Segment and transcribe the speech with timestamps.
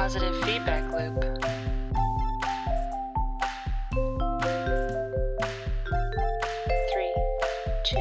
[0.00, 1.20] positive feedback loop.
[6.90, 7.14] Three,
[7.84, 7.98] two,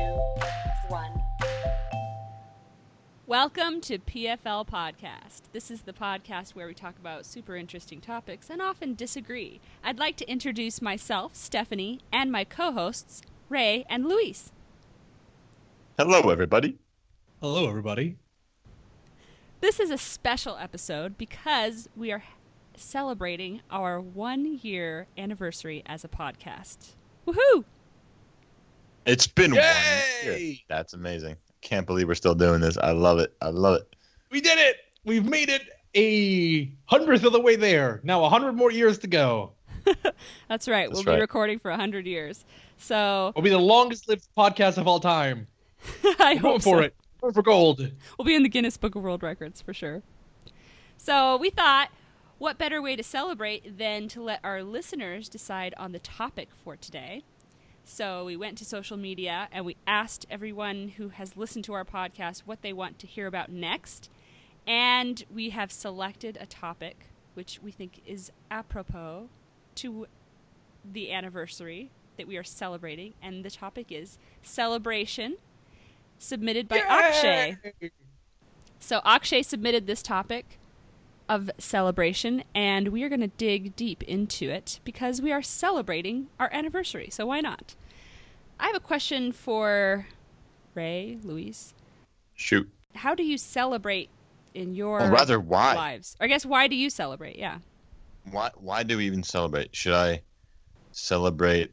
[0.88, 1.21] one.
[3.27, 5.41] Welcome to PFL Podcast.
[5.51, 9.60] This is the podcast where we talk about super interesting topics and often disagree.
[9.84, 14.54] I'd like to introduce myself, Stephanie, and my co hosts, Ray and Luis.
[15.97, 16.77] Hello, everybody.
[17.41, 18.16] Hello, everybody.
[19.62, 22.23] This is a special episode because we are
[22.75, 26.93] celebrating our one year anniversary as a podcast.
[27.27, 27.65] Woohoo!
[29.05, 29.63] It's been one
[30.23, 30.55] year.
[30.70, 31.35] That's amazing.
[31.61, 32.77] Can't believe we're still doing this.
[32.77, 33.35] I love it.
[33.41, 33.95] I love it.
[34.31, 34.77] We did it!
[35.03, 35.63] We've made it
[35.95, 37.99] a hundredth of the way there.
[38.03, 39.51] Now a hundred more years to go.
[40.48, 40.87] That's right.
[40.87, 41.15] That's we'll right.
[41.17, 42.45] be recording for a 100 years.
[42.77, 45.48] So We'll be the longest lived podcast of all time.
[46.20, 46.84] I We're hope going for so.
[46.84, 46.95] it.
[47.19, 47.91] For gold.
[48.17, 50.01] We'll be in the Guinness Book of World Records for sure.
[50.97, 51.89] So we thought,
[52.37, 56.77] what better way to celebrate than to let our listeners decide on the topic for
[56.77, 57.23] today?
[57.84, 61.84] So we went to social media and we asked everyone who has listened to our
[61.84, 64.09] podcast what they want to hear about next.
[64.66, 69.30] And we have selected a topic which we think is apropos
[69.76, 70.08] to
[70.89, 73.14] the anniversary that we are celebrating.
[73.22, 75.38] And the topic is celebration,
[76.20, 77.58] submitted by Akshay.
[78.80, 80.59] So Akshay submitted this topic
[81.28, 86.28] of celebration, and we are going to dig deep into it because we are celebrating
[86.39, 87.09] our anniversary.
[87.11, 87.76] So why not?
[88.59, 90.08] I have a question for
[90.76, 91.73] Ray, Luis.
[92.36, 92.70] Shoot.
[92.95, 94.09] How do you celebrate
[94.54, 95.76] in your Or rather, why?
[95.76, 96.16] lives?
[96.20, 97.38] Or I guess why do you celebrate?
[97.38, 97.59] Yeah.
[98.31, 98.50] Why?
[98.56, 99.76] Why do we even celebrate?
[99.76, 100.22] Should I
[100.92, 101.72] celebrate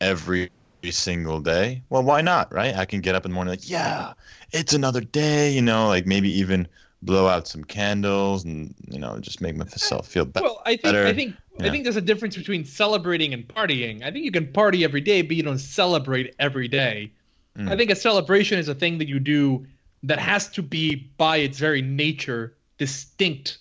[0.00, 0.50] every
[0.90, 1.82] single day?
[1.88, 2.52] Well, why not?
[2.52, 2.74] Right?
[2.74, 4.12] I can get up in the morning like, yeah,
[4.52, 5.50] it's another day.
[5.52, 6.68] You know, like maybe even
[7.02, 10.46] blow out some candles and you know just make myself feel better.
[10.46, 11.06] Well, I think better.
[11.06, 14.02] I think I think there's a difference between celebrating and partying.
[14.02, 17.12] I think you can party every day, but you don't celebrate every day.
[17.56, 17.70] Mm.
[17.70, 19.66] I think a celebration is a thing that you do
[20.02, 23.58] that has to be by its very nature distinct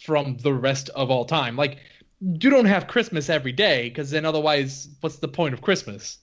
[0.00, 1.56] from the rest of all time.
[1.56, 1.78] Like
[2.20, 6.18] you don't have Christmas every day because then otherwise, what's the point of Christmas?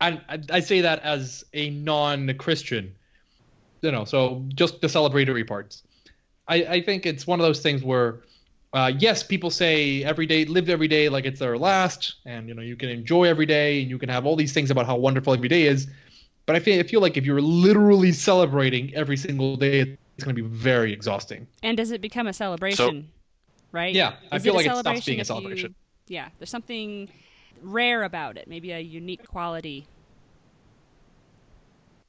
[0.00, 2.94] And I, I say that as a non-Christian,
[3.82, 4.04] you know.
[4.04, 5.82] So just the celebratory parts.
[6.48, 8.20] I, I think it's one of those things where,
[8.72, 12.54] uh, yes, people say every day, live every day like it's their last, and you
[12.54, 14.96] know you can enjoy every day, and you can have all these things about how
[14.96, 15.86] wonderful every day is.
[16.46, 20.34] But I feel I feel like if you're literally celebrating every single day, it's going
[20.34, 21.46] to be very exhausting.
[21.62, 23.10] And does it become a celebration?
[23.72, 23.94] right?
[23.94, 25.74] Yeah, I feel like it stops being a if you- celebration.
[26.08, 27.08] yeah, there's something
[27.62, 29.86] rare about it, maybe a unique quality.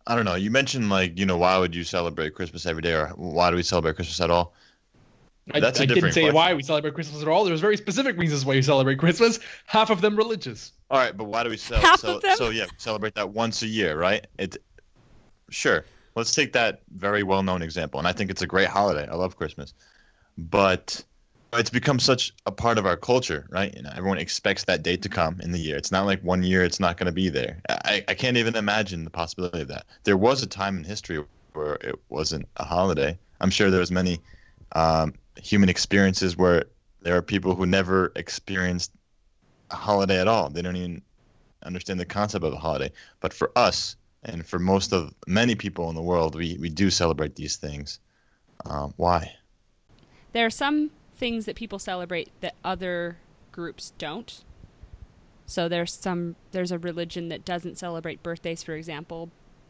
[0.07, 0.35] I don't know.
[0.35, 3.55] You mentioned like you know why would you celebrate Christmas every day or why do
[3.55, 4.53] we celebrate Christmas at all?
[5.53, 6.35] I, That's a I didn't different say question.
[6.35, 7.45] why we celebrate Christmas at all.
[7.45, 9.39] There's very specific reasons why you celebrate Christmas.
[9.65, 10.71] Half of them religious.
[10.89, 12.37] All right, but why do we cel- Half so, of them?
[12.37, 14.25] so yeah, celebrate that once a year, right?
[14.37, 14.57] It
[15.49, 15.85] sure.
[16.15, 19.07] Let's take that very well-known example, and I think it's a great holiday.
[19.09, 19.73] I love Christmas,
[20.37, 21.03] but
[21.53, 23.73] it's become such a part of our culture, right?
[23.75, 25.75] And everyone expects that date to come in the year.
[25.75, 27.61] It's not like one year it's not going to be there.
[27.69, 29.85] I, I can't even imagine the possibility of that.
[30.03, 31.23] There was a time in history
[31.53, 33.17] where it wasn't a holiday.
[33.41, 34.19] I'm sure there was many
[34.73, 36.65] um, human experiences where
[37.01, 38.91] there are people who never experienced
[39.71, 40.49] a holiday at all.
[40.49, 41.01] They don't even
[41.63, 42.91] understand the concept of a holiday.
[43.19, 46.89] But for us, and for most of many people in the world, we, we do
[46.89, 47.99] celebrate these things.
[48.65, 49.33] Um, why?
[50.33, 53.17] There are some things that people celebrate that other
[53.51, 54.43] groups don't.
[55.45, 59.29] So there's some there's a religion that doesn't celebrate birthdays, for example.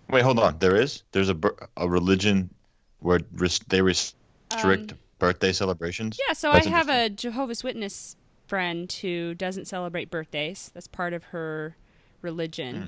[0.09, 0.57] Wait, hold on.
[0.59, 1.37] There is there's a
[1.75, 2.49] a religion
[2.99, 6.17] where res- they restrict Um, birthday celebrations.
[6.25, 8.15] Yeah, so That's I have a Jehovah's Witness
[8.47, 10.71] friend who doesn't celebrate birthdays.
[10.73, 11.75] That's part of her
[12.21, 12.75] religion.
[12.75, 12.85] Hmm.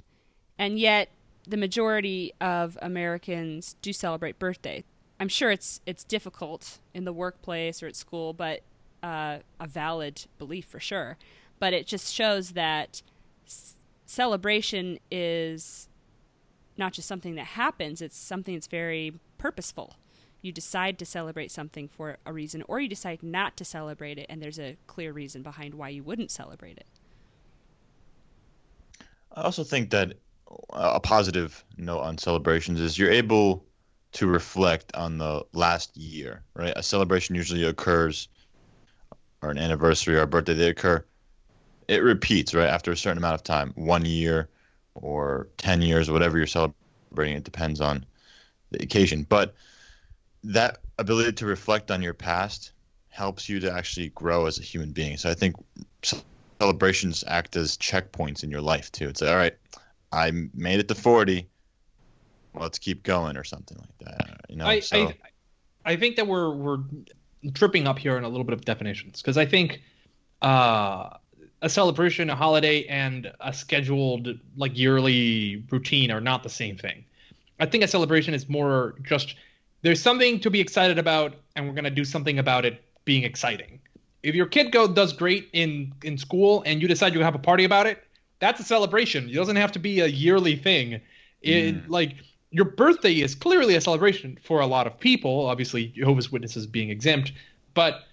[0.57, 1.09] And yet
[1.47, 4.83] the majority of Americans do celebrate birthday.
[5.23, 8.59] I'm sure it's it's difficult in the workplace or at school, but
[9.01, 11.17] uh, a valid belief for sure.
[11.59, 13.01] But it just shows that
[13.45, 13.75] s-
[14.05, 15.87] celebration is
[16.77, 19.95] not just something that happens; it's something that's very purposeful
[20.41, 24.25] you decide to celebrate something for a reason or you decide not to celebrate it
[24.27, 26.87] and there's a clear reason behind why you wouldn't celebrate it
[29.31, 30.15] I also think that
[30.71, 33.65] a positive note on celebrations is you're able
[34.13, 36.73] to reflect on the last year, right?
[36.75, 38.29] A celebration usually occurs,
[39.41, 41.03] or an anniversary or a birthday, they occur.
[41.87, 42.69] It repeats, right?
[42.69, 44.49] After a certain amount of time, one year
[44.95, 48.05] or 10 years, or whatever you're celebrating, it depends on
[48.71, 49.25] the occasion.
[49.27, 49.55] But
[50.43, 52.71] that ability to reflect on your past
[53.09, 55.17] helps you to actually grow as a human being.
[55.17, 55.55] So I think
[56.59, 59.09] celebrations act as checkpoints in your life too.
[59.09, 59.55] It's like, all right,
[60.11, 61.49] I made it to 40.
[62.55, 64.41] Let's keep going or something like that.
[64.49, 65.13] You know, I, so I
[65.85, 66.79] I think that we're we're
[67.53, 69.81] tripping up here in a little bit of definitions because I think
[70.41, 71.09] uh,
[71.61, 77.03] a celebration, a holiday, and a scheduled like yearly routine are not the same thing.
[77.59, 79.35] I think a celebration is more just
[79.81, 83.79] there's something to be excited about, and we're gonna do something about it being exciting.
[84.21, 87.39] If your kid go does great in in school and you decide you have a
[87.39, 88.03] party about it,
[88.39, 89.29] that's a celebration.
[89.29, 91.01] It doesn't have to be a yearly thing.
[91.41, 92.15] It like
[92.53, 95.47] your birthday is clearly a celebration for a lot of people.
[95.47, 97.33] Obviously, Jehovah's Witnesses being exempt,
[97.73, 98.03] but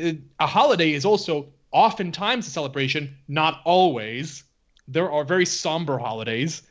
[0.00, 3.14] uh, a holiday is also oftentimes a celebration.
[3.26, 4.44] Not always.
[4.86, 6.62] There are very somber holidays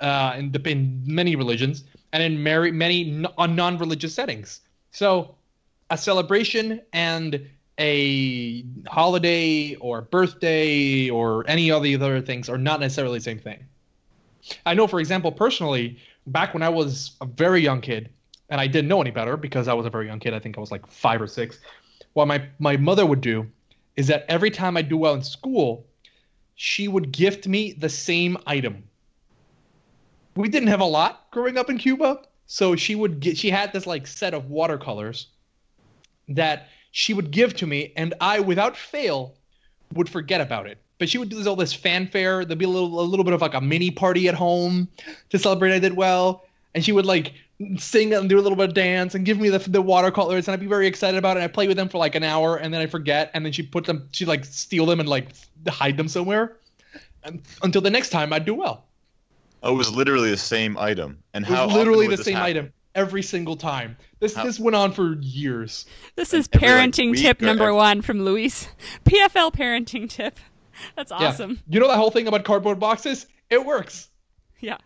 [0.00, 3.04] uh, in, in many religions and in many many
[3.38, 4.60] non-religious settings.
[4.90, 5.36] So,
[5.88, 7.48] a celebration and
[7.78, 13.38] a holiday or birthday or any of the other things are not necessarily the same
[13.38, 13.64] thing.
[14.66, 18.10] I know, for example, personally, back when I was a very young kid,
[18.48, 20.34] and I didn't know any better because I was a very young kid.
[20.34, 21.58] I think I was like five or six.
[22.12, 23.46] What my my mother would do
[23.96, 25.86] is that every time I do well in school,
[26.54, 28.84] she would gift me the same item.
[30.34, 33.72] We didn't have a lot growing up in Cuba, so she would get she had
[33.72, 35.28] this like set of watercolors
[36.28, 39.34] that she would give to me, and I, without fail,
[39.94, 40.81] would forget about it.
[41.02, 42.44] But she would do this, all this fanfare.
[42.44, 44.86] There'd be a little, a little bit of like a mini party at home
[45.30, 46.44] to celebrate I did well,
[46.76, 47.32] and she would like
[47.78, 50.52] sing and do a little bit of dance and give me the, the watercolors, and
[50.52, 51.40] I'd be very excited about it.
[51.40, 53.52] And I'd play with them for like an hour, and then I forget, and then
[53.52, 55.30] she put them, she like steal them and like
[55.68, 56.56] hide them somewhere,
[57.24, 58.84] and, until the next time I'd do well.
[59.64, 61.18] Oh, it was literally the same item.
[61.34, 62.50] And It was how often literally would the same happen?
[62.50, 63.96] item every single time.
[64.20, 65.86] This How- this went on for years.
[66.14, 68.68] This is every, like, parenting week tip number every- one from Luis.
[69.04, 70.38] PFL parenting tip.
[70.96, 71.28] That's Yeah.
[71.28, 71.58] awesome.
[71.68, 73.26] You know that whole thing about cardboard boxes?
[73.50, 74.08] It works.
[74.60, 74.76] Yeah.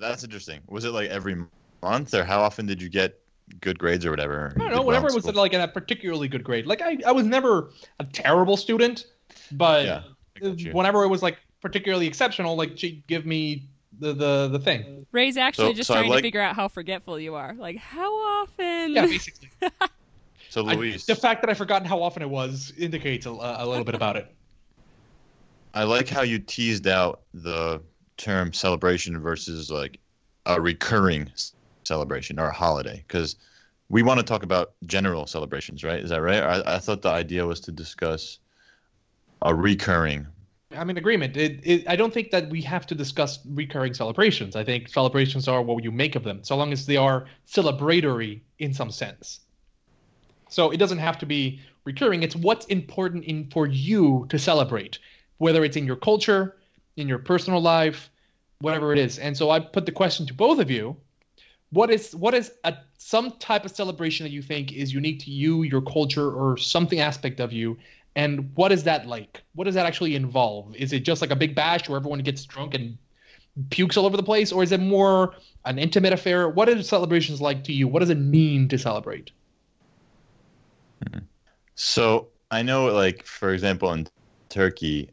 [0.00, 0.60] That's interesting.
[0.68, 1.36] Was it like every
[1.82, 3.20] month, or how often did you get
[3.60, 4.52] good grades or whatever?
[4.56, 4.82] I don't know.
[4.82, 7.70] Whenever it was like in a particularly good grade, like I, I was never
[8.00, 9.06] a terrible student,
[9.52, 10.02] but Yeah,
[10.36, 10.72] I got you.
[10.72, 13.68] whenever it was like particularly exceptional, like she'd give me
[14.00, 15.06] the the the thing.
[15.12, 17.54] Ray's actually So- just so trying like- to figure out how forgetful you are.
[17.54, 18.12] Like, how
[18.42, 18.92] often?
[18.94, 19.48] Yeah, basically.
[20.48, 23.84] So I- the fact that I've forgotten how often it was indicates a, a little
[23.84, 24.34] bit about it.
[25.74, 27.82] I like how you teased out the
[28.16, 30.00] term celebration versus like
[30.46, 31.30] a recurring
[31.84, 33.36] celebration or a holiday because
[33.90, 36.00] we want to talk about general celebrations, right?
[36.00, 36.42] Is that right?
[36.42, 38.38] I, I thought the idea was to discuss
[39.42, 40.26] a recurring.
[40.76, 41.36] I'm in agreement.
[41.36, 44.56] It, it, I don't think that we have to discuss recurring celebrations.
[44.56, 48.40] I think celebrations are what you make of them, so long as they are celebratory
[48.58, 49.40] in some sense.
[50.48, 52.22] So it doesn't have to be recurring.
[52.22, 54.98] It's what's important in for you to celebrate,
[55.38, 56.56] whether it's in your culture,
[56.96, 58.10] in your personal life,
[58.60, 59.18] whatever it is.
[59.18, 60.96] And so I put the question to both of you:
[61.70, 65.30] What is what is a some type of celebration that you think is unique to
[65.30, 67.78] you, your culture, or something aspect of you?
[68.16, 69.42] And what is that like?
[69.54, 70.74] What does that actually involve?
[70.74, 72.98] Is it just like a big bash where everyone gets drunk and
[73.70, 75.34] pukes all over the place, or is it more
[75.64, 76.48] an intimate affair?
[76.48, 77.86] What are celebrations like to you?
[77.86, 79.30] What does it mean to celebrate?
[81.74, 84.06] So I know, like for example, in
[84.48, 85.10] Turkey,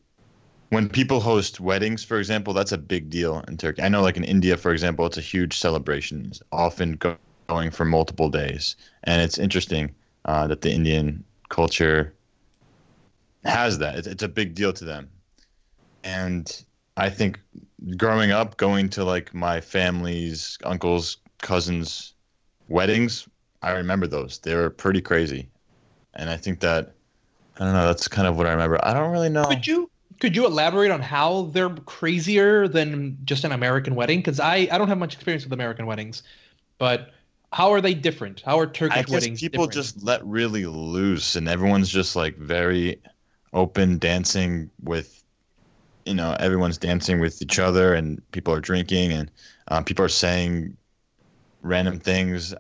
[0.70, 3.82] when people host weddings, for example, that's a big deal in Turkey.
[3.82, 7.18] I know, like in India, for example, it's a huge celebration, it's often go-
[7.48, 9.94] going for multiple days, and it's interesting
[10.26, 12.14] uh, that the Indian culture
[13.44, 13.96] has that.
[13.96, 15.10] It's, it's a big deal to them,
[16.04, 16.64] and
[16.98, 17.40] I think
[17.98, 22.14] growing up, going to like my family's uncles, cousins'
[22.70, 23.28] weddings,
[23.62, 24.40] I remember those.
[24.40, 25.50] They were pretty crazy,
[26.16, 26.94] and I think that
[27.58, 27.88] I don't know.
[27.88, 28.80] That's kind of what I remember.
[28.84, 29.46] I don't really know.
[29.46, 34.20] Could you could you elaborate on how they're crazier than just an American wedding?
[34.20, 36.24] Because I I don't have much experience with American weddings,
[36.78, 37.12] but
[37.52, 38.42] how are they different?
[38.42, 39.74] How are Turkish I guess weddings people different?
[39.74, 43.02] just let really loose, and everyone's just like very
[43.54, 45.24] open, dancing with,
[46.06, 49.32] you know, everyone's dancing with each other, and people are drinking, and
[49.70, 50.76] um, people are saying
[51.62, 52.54] random things.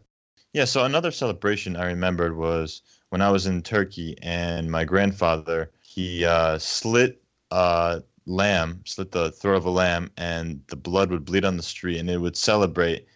[0.54, 0.66] Yeah.
[0.66, 2.82] So another celebration I remembered was
[3.16, 9.32] when I was in Turkey, and my grandfather he uh, slit a lamb, slit the
[9.32, 12.36] throat of a lamb, and the blood would bleed on the street, and it would
[12.36, 13.08] celebrate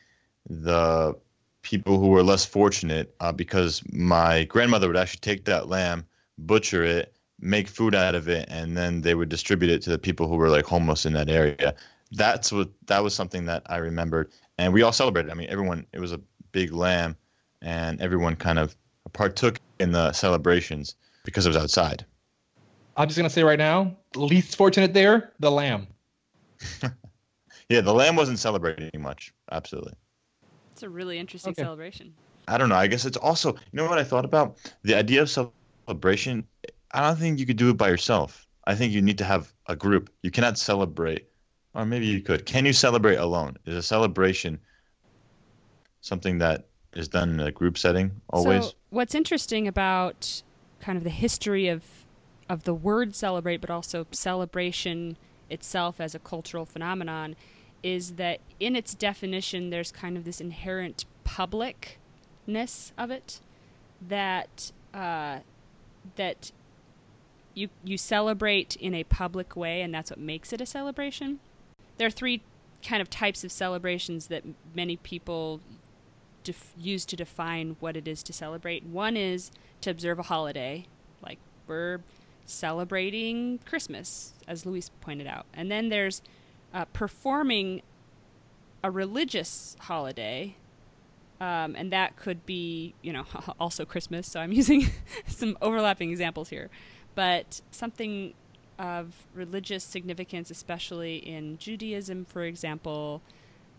[0.50, 1.18] the
[1.64, 6.06] people who were less fortunate uh, because my grandmother would actually take that lamb,
[6.38, 10.00] butcher it, make food out of it, and then they would distribute it to the
[10.00, 11.76] people who were like homeless in that area.
[12.14, 15.30] That's what that was something that I remembered, and we all celebrated.
[15.30, 15.88] I mean, everyone.
[15.92, 16.22] It was a
[16.54, 17.18] big lamb,
[17.62, 18.78] and everyone kind of
[19.14, 22.06] partook in the celebrations because it was outside.
[22.98, 25.88] I'm just gonna say right now, least fortunate there, the lamb.
[27.70, 29.32] Yeah, the lamb wasn't celebrating much.
[29.52, 29.94] Absolutely.
[30.72, 31.62] It's a really interesting Okay.
[31.62, 32.14] celebration.
[32.48, 32.76] I don't know.
[32.76, 34.58] I guess it's also, you know what I thought about?
[34.82, 36.48] The idea of celebration,
[36.92, 38.48] I don't think you could do it by yourself.
[38.66, 40.10] I think you need to have a group.
[40.24, 41.28] You cannot celebrate,
[41.76, 42.48] or maybe you could.
[42.48, 43.56] Can you celebrate alone?
[43.68, 44.60] Is a celebration
[46.02, 48.66] something that is done in a group setting always?
[48.66, 50.42] So what's interesting about
[50.80, 51.84] kind of the history of
[52.48, 55.18] of the word celebrate, but also celebration
[55.50, 57.36] itself as a cultural phenomenon,
[57.84, 63.40] is that in its definition, there's kind of this inherent publicness of it
[64.02, 65.40] that uh,
[66.16, 66.52] that
[67.54, 71.40] you you celebrate in a public way, and that's what makes it a celebration.
[71.98, 72.42] There are three
[72.84, 74.44] kind of types of celebrations that
[74.74, 75.60] many people
[76.44, 78.84] def- use to define what it is to celebrate.
[78.86, 80.86] One is to observe a holiday,
[81.22, 82.00] like we're
[82.46, 85.46] celebrating Christmas, as Luis pointed out.
[85.54, 86.22] And then there's
[86.74, 87.82] uh, performing
[88.84, 90.56] a religious holiday,
[91.42, 93.26] um, and that could be, you know,
[93.60, 94.28] also Christmas.
[94.28, 94.88] So I'm using
[95.28, 96.70] some overlapping examples here,
[97.16, 98.34] but something
[98.78, 103.22] of religious significance, especially in Judaism, for example,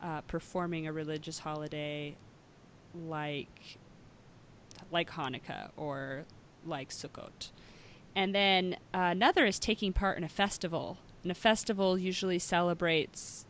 [0.03, 2.17] uh, performing a religious holiday
[2.95, 3.79] like
[4.91, 6.25] like Hanukkah or
[6.67, 7.51] like Sukkot.
[8.15, 10.99] And then uh, another is taking part in a festival.
[11.23, 13.47] And a festival usually celebrates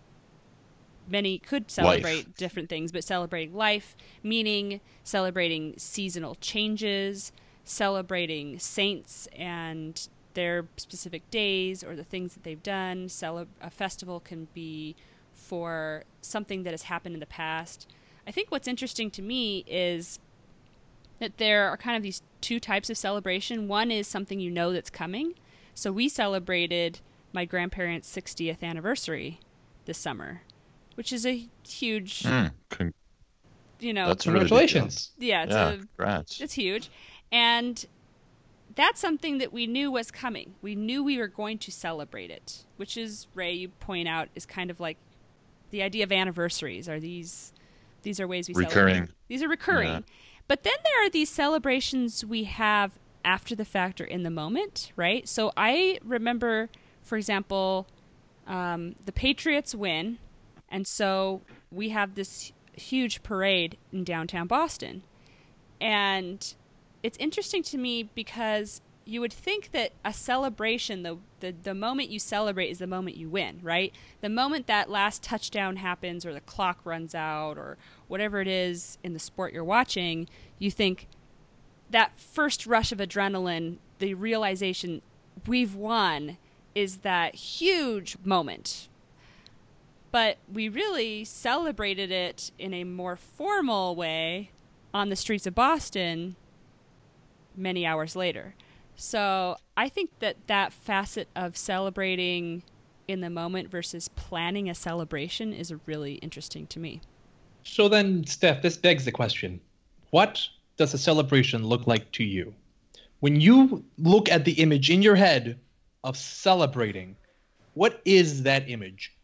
[1.09, 7.32] many could celebrate different things, but celebrating life, meaning celebrating seasonal changes,
[7.64, 13.09] celebrating saints and their specific days or the things that they've done.
[13.09, 14.94] Cele- a festival can be
[15.35, 17.88] for something that has happened in the past.
[18.31, 20.21] I think what's interesting to me is
[21.19, 23.67] that there are kind of these two types of celebration.
[23.67, 25.35] One is something you know that's coming.
[25.75, 27.01] So we celebrated
[27.33, 29.41] my grandparents' 60th anniversary
[29.85, 30.43] this summer,
[30.95, 32.95] which is a huge, Mm, con-
[33.81, 34.47] you know, that's a really.
[34.47, 35.11] Congratulations.
[35.19, 36.41] yeah, it's yeah, a congrats.
[36.41, 36.89] it's huge.
[37.33, 37.85] And
[38.77, 40.55] that's something that we knew was coming.
[40.63, 44.47] We knew we were going to celebrate it, which is Ray you point out is
[44.47, 44.99] kind of like
[45.73, 47.53] the idea of anniversaries are these
[48.02, 48.95] these are ways we Recurring.
[48.95, 49.14] celebrate.
[49.28, 49.88] These are recurring.
[49.88, 50.00] Yeah.
[50.49, 54.92] But then there are these celebrations we have after the fact or in the moment,
[54.97, 55.28] right?
[55.28, 56.69] So I remember,
[57.02, 57.87] for example,
[58.47, 60.19] um, the Patriots win,
[60.69, 65.02] and so we have this huge parade in downtown Boston.
[65.80, 66.54] And
[67.02, 68.80] it's interesting to me because
[69.11, 73.17] you would think that a celebration, the, the the moment you celebrate is the moment
[73.17, 73.93] you win, right?
[74.21, 77.76] The moment that last touchdown happens or the clock runs out or
[78.07, 80.29] whatever it is in the sport you're watching,
[80.61, 81.09] you think
[81.90, 85.02] that first rush of adrenaline, the realization
[85.45, 86.38] we've won
[86.76, 88.88] is that huge moment.
[90.12, 94.52] But we really celebrated it in a more formal way
[94.95, 96.37] on the streets of Boston
[97.57, 98.55] many hours later.
[99.00, 102.62] So I think that that facet of celebrating
[103.09, 107.00] in the moment versus planning a celebration is really interesting to me.
[107.62, 109.59] So then, Steph, this begs the question
[110.11, 112.54] what does a celebration look like to you?
[113.21, 115.59] When you look at the image in your head
[116.04, 117.16] of celebrating,
[117.73, 119.16] what is that image?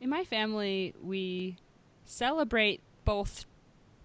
[0.00, 1.56] In my family, we
[2.04, 3.44] celebrate both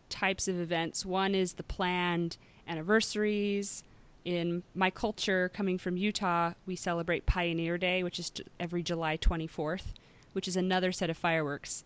[0.09, 1.05] types of events.
[1.05, 3.83] One is the planned anniversaries.
[4.23, 9.93] In my culture, coming from Utah, we celebrate Pioneer Day, which is every July 24th,
[10.33, 11.83] which is another set of fireworks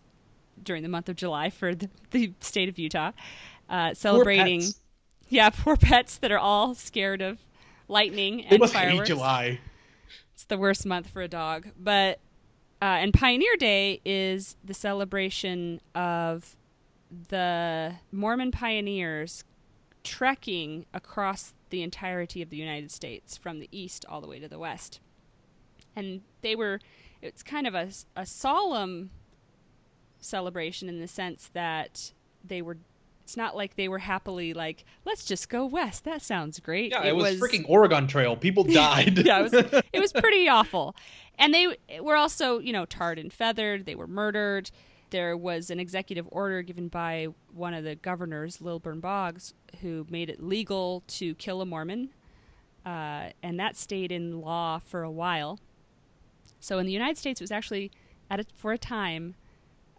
[0.62, 3.12] during the month of July for the, the state of Utah.
[3.68, 4.80] Uh, celebrating, pets.
[5.28, 7.38] yeah, poor pets that are all scared of
[7.88, 9.04] lightning and They must hate.
[9.04, 9.60] July.
[10.34, 11.68] It's the worst month for a dog.
[11.78, 12.18] But
[12.82, 16.54] uh, and Pioneer Day is the celebration of
[17.28, 19.44] the Mormon pioneers
[20.06, 24.46] trekking across the entirety of the United States from the east all the way to
[24.46, 25.00] the west.
[25.96, 26.78] And they were,
[27.20, 29.10] it's kind of a, a solemn
[30.20, 32.12] celebration in the sense that
[32.44, 32.76] they were,
[33.24, 36.04] it's not like they were happily like, let's just go west.
[36.04, 36.92] That sounds great.
[36.92, 38.36] Yeah, it, was, freaking Oregon Trail.
[38.36, 39.18] People died.
[39.26, 40.94] yeah, it was it was pretty awful.
[41.36, 43.86] And they were also, you know, tarred and feathered.
[43.86, 44.70] They were murdered.
[45.16, 50.28] There was an executive order given by one of the governors, Lilburn Boggs, who made
[50.28, 52.10] it legal to kill a Mormon,
[52.84, 55.58] uh, and that stayed in law for a while.
[56.60, 57.90] So in the United States, it was actually
[58.30, 59.36] a, for a time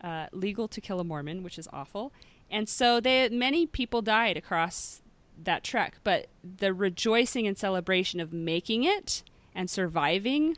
[0.03, 2.13] uh, legal to kill a Mormon, which is awful.
[2.51, 5.01] And so they many people died across
[5.43, 5.95] that trek.
[6.03, 9.23] But the rejoicing and celebration of making it
[9.55, 10.57] and surviving,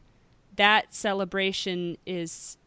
[0.58, 2.58] that celebration is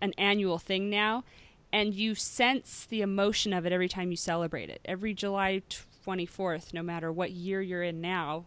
[0.00, 1.24] an annual thing now.
[1.72, 4.80] And you sense the emotion of it every time you celebrate it.
[4.84, 5.62] Every July
[6.06, 8.44] 24th, no matter what year you're in now,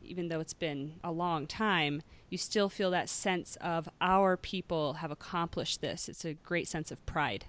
[0.00, 4.94] even though it's been a long time, you still feel that sense of our people
[4.94, 6.08] have accomplished this.
[6.08, 7.46] It's a great sense of pride.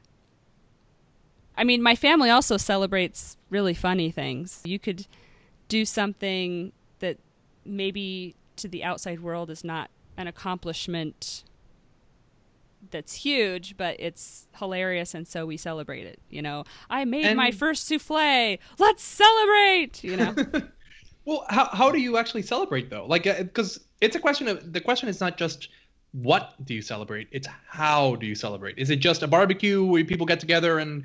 [1.56, 4.62] I mean, my family also celebrates really funny things.
[4.64, 5.06] You could
[5.68, 7.18] do something that
[7.64, 11.44] maybe to the outside world is not an accomplishment
[12.92, 16.20] that's huge, but it's hilarious, and so we celebrate it.
[16.30, 18.58] You know, I made And- my first souffle.
[18.80, 20.04] Let's celebrate.
[20.04, 20.36] You know,
[21.26, 23.06] Well, how how do you actually celebrate though?
[23.06, 25.70] Like, uh, because it's a question of the question is not just
[26.12, 28.78] what do you celebrate; it's how do you celebrate.
[28.78, 31.04] Is it just a barbecue where people get together and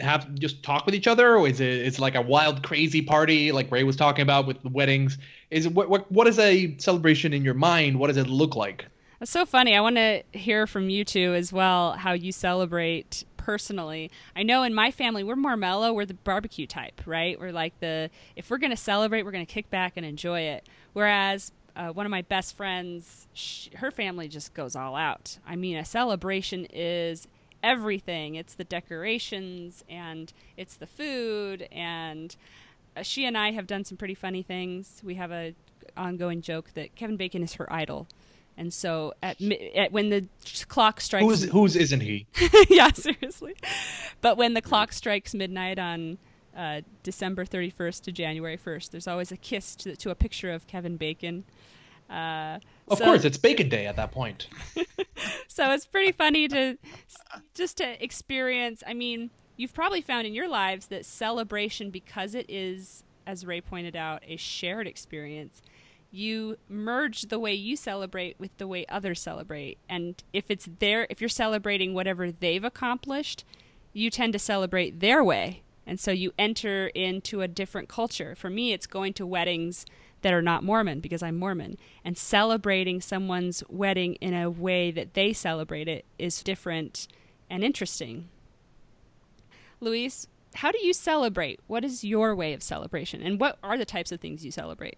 [0.00, 3.52] have just talk with each other, or is it it's like a wild, crazy party
[3.52, 5.18] like Ray was talking about with the weddings?
[5.50, 7.98] Is it what what what is a celebration in your mind?
[8.00, 8.86] What does it look like?
[9.24, 9.74] That's so funny.
[9.74, 14.10] I want to hear from you two as well how you celebrate personally.
[14.36, 15.94] I know in my family we're more mellow.
[15.94, 17.40] We're the barbecue type, right?
[17.40, 20.68] We're like the if we're gonna celebrate, we're gonna kick back and enjoy it.
[20.92, 25.38] Whereas uh, one of my best friends, sh her family just goes all out.
[25.46, 27.26] I mean, a celebration is
[27.62, 28.34] everything.
[28.34, 32.36] It's the decorations and it's the food and
[32.94, 35.00] uh, she and I have done some pretty funny things.
[35.02, 35.54] We have a
[35.96, 38.06] ongoing joke that Kevin Bacon is her idol.
[38.56, 39.40] And so at,
[39.74, 40.28] at when the
[40.68, 42.26] clock strikes Who's whose isn't he?
[42.68, 43.56] yeah, seriously.
[44.20, 46.18] But when the clock strikes midnight on
[46.56, 50.66] uh, December 31st to January 1st, there's always a kiss to, to a picture of
[50.66, 51.44] Kevin Bacon.
[52.08, 52.58] Uh,
[52.88, 54.48] Of so- course, it's Bacon Day at that point.
[55.48, 56.78] so it's pretty funny to
[57.54, 58.82] just to experience.
[58.86, 63.60] I mean, you've probably found in your lives that celebration, because it is, as Ray
[63.60, 65.62] pointed out, a shared experience.
[66.16, 71.08] You merge the way you celebrate with the way others celebrate, and if it's their,
[71.10, 73.44] if you're celebrating whatever they've accomplished,
[73.92, 78.36] you tend to celebrate their way, and so you enter into a different culture.
[78.36, 79.86] For me, it's going to weddings
[80.22, 85.14] that are not Mormon because I'm Mormon, and celebrating someone's wedding in a way that
[85.14, 87.08] they celebrate it is different
[87.50, 88.28] and interesting.
[89.80, 91.58] Luis, how do you celebrate?
[91.66, 94.96] What is your way of celebration, and what are the types of things you celebrate?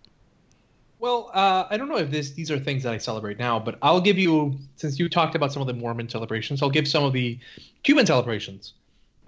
[0.98, 3.78] Well, uh, I don't know if this these are things that I celebrate now, but
[3.82, 7.04] I'll give you since you talked about some of the Mormon celebrations, I'll give some
[7.04, 7.38] of the
[7.82, 8.74] Cuban celebrations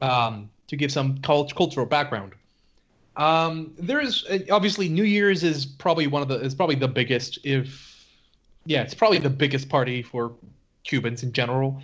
[0.01, 2.33] um, to give some cult- cultural background.
[3.17, 6.89] Um, there is uh, obviously New Year's is probably one of the is probably the
[6.89, 8.07] biggest if
[8.65, 10.33] yeah it's probably the biggest party for
[10.85, 11.83] Cubans in general,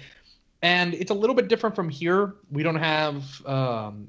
[0.63, 2.35] and it's a little bit different from here.
[2.51, 4.09] We don't have um,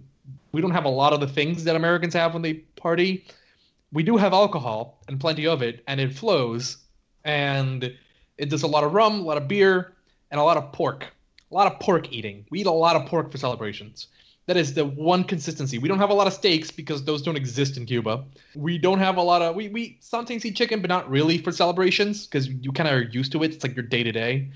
[0.54, 3.26] we don't have a lot of the things that Americans have when they party
[3.92, 6.78] we do have alcohol and plenty of it, and it flows,
[7.24, 7.96] and
[8.38, 9.94] it does a lot of rum, a lot of beer,
[10.32, 11.06] and a lot of pork.
[11.52, 12.46] A lot of pork eating.
[12.50, 14.08] We eat a lot of pork for celebrations.
[14.48, 15.80] That is the one consistency.
[15.80, 18.24] We don't have a lot of steaks because those don't exist in Cuba.
[18.54, 21.52] We don't have a lot of we we sometimes eat chicken, but not really for
[21.52, 23.54] celebrations because you kind of are used to it.
[23.54, 24.52] It's like your day to day.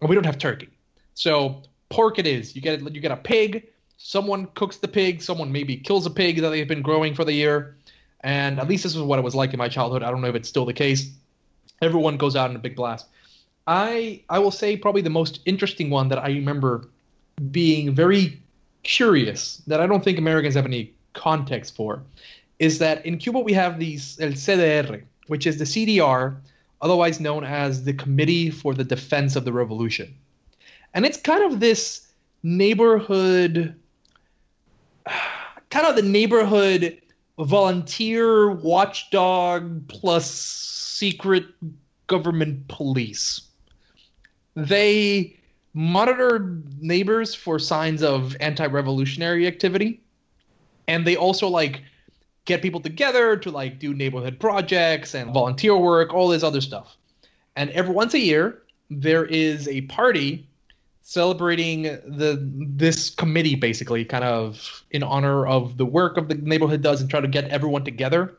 [0.00, 0.68] And we don't have turkey.
[1.14, 2.54] So pork it is.
[2.54, 3.68] You get you get a pig.
[3.96, 5.22] Someone cooks the pig.
[5.22, 7.76] Someone maybe kills a pig that they've been growing for the year.
[8.22, 10.02] And at least this is what it was like in my childhood.
[10.02, 11.10] I don't know if it's still the case.
[11.80, 13.06] Everyone goes out in a big blast.
[13.66, 16.88] I I will say probably the most interesting one that I remember
[17.50, 18.40] being very
[18.82, 22.02] curious that I don't think Americans have any context for
[22.58, 26.36] is that in Cuba we have these el CDR, which is the CDR,
[26.80, 30.14] otherwise known as the Committee for the Defense of the Revolution.
[30.94, 32.06] And it's kind of this
[32.42, 33.74] neighborhood
[35.70, 37.01] kind of the neighborhood
[37.38, 41.46] volunteer watchdog plus secret
[42.06, 43.40] government police.
[44.54, 45.36] They
[45.74, 50.00] monitor neighbors for signs of anti-revolutionary activity
[50.86, 51.82] and they also like
[52.44, 56.98] get people together to like do neighborhood projects and volunteer work all this other stuff
[57.56, 60.46] and every once a year there is a party
[61.02, 66.82] celebrating the this committee basically kind of in honor of the work of the neighborhood
[66.82, 68.36] does and try to get everyone together.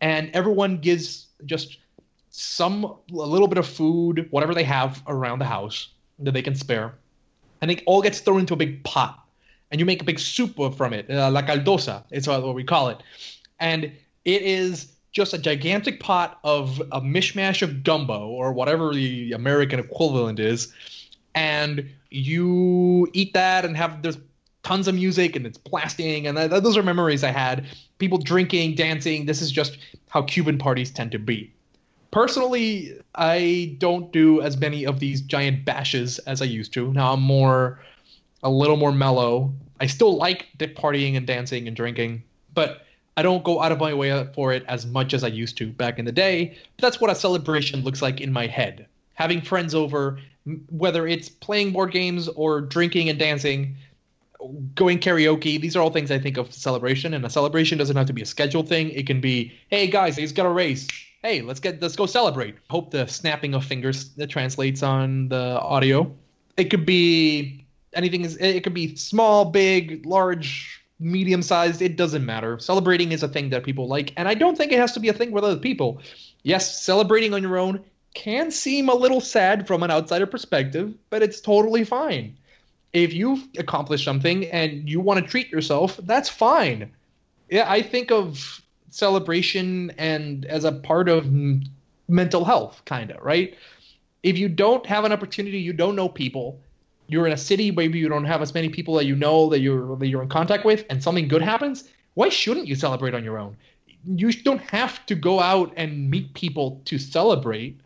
[0.00, 1.78] And everyone gives just
[2.30, 5.88] some a little bit of food whatever they have around the house
[6.18, 6.94] that they can spare.
[7.60, 9.18] And it all gets thrown into a big pot.
[9.70, 12.88] And you make a big soup from it uh, la caldosa it's what we call
[12.88, 13.02] it.
[13.60, 13.84] And
[14.24, 19.78] it is just a gigantic pot of a mishmash of gumbo or whatever the american
[19.78, 20.72] equivalent is
[21.34, 24.18] and you eat that and have there's
[24.62, 27.66] tons of music and it's blasting, and th- those are memories I had.
[27.98, 29.26] People drinking, dancing.
[29.26, 31.52] This is just how Cuban parties tend to be.
[32.10, 36.92] Personally, I don't do as many of these giant bashes as I used to.
[36.92, 37.80] Now I'm more,
[38.42, 39.52] a little more mellow.
[39.80, 42.22] I still like partying and dancing and drinking,
[42.54, 45.56] but I don't go out of my way for it as much as I used
[45.58, 46.56] to back in the day.
[46.76, 48.86] But that's what a celebration looks like in my head.
[49.14, 50.18] Having friends over,
[50.70, 53.76] whether it's playing board games or drinking and dancing,
[54.74, 57.14] going karaoke, these are all things I think of celebration.
[57.14, 58.90] And a celebration doesn't have to be a scheduled thing.
[58.90, 60.88] It can be, hey guys, he's got a race.
[61.22, 62.56] Hey, let's get let's go celebrate.
[62.68, 66.12] Hope the snapping of fingers that translates on the audio.
[66.56, 72.24] It could be anything is it could be small, big, large, medium sized, it doesn't
[72.24, 72.58] matter.
[72.58, 75.08] Celebrating is a thing that people like, and I don't think it has to be
[75.08, 76.00] a thing with other people.
[76.42, 81.22] Yes, celebrating on your own can seem a little sad from an outsider perspective, but
[81.22, 82.36] it's totally fine.
[82.92, 86.92] If you've accomplished something and you want to treat yourself, that's fine.
[87.48, 91.64] Yeah, I think of celebration and as a part of m-
[92.08, 93.56] mental health, kind of, right?
[94.22, 96.60] If you don't have an opportunity, you don't know people,
[97.08, 99.60] you're in a city, maybe you don't have as many people that you know that
[99.60, 103.24] you're that you're in contact with, and something good happens, why shouldn't you celebrate on
[103.24, 103.56] your own?
[104.04, 107.80] You don't have to go out and meet people to celebrate.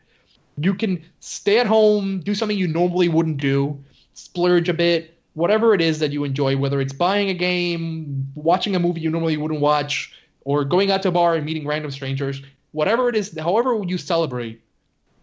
[0.59, 3.83] You can stay at home, do something you normally wouldn't do,
[4.15, 8.75] splurge a bit, whatever it is that you enjoy, whether it's buying a game, watching
[8.75, 10.15] a movie you normally wouldn't watch,
[10.45, 12.41] or going out to a bar and meeting random strangers,
[12.73, 14.63] whatever it is, however you celebrate,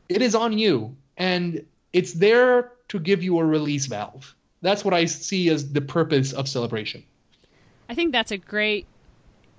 [0.10, 0.96] it is on you.
[1.18, 4.36] And it's there to give you a release valve.
[4.62, 7.04] That's what I see as the purpose of celebration.
[7.90, 8.86] I think that's a great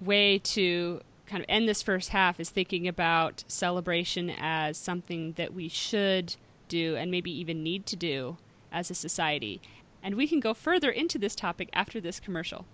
[0.01, 5.55] way to kind of end this first half is thinking about celebration as something that
[5.55, 6.37] we should
[6.69, 8.37] do and maybe even need to do
[8.73, 9.61] as a society.
[10.03, 12.67] And we can go further into this topic after this commercial.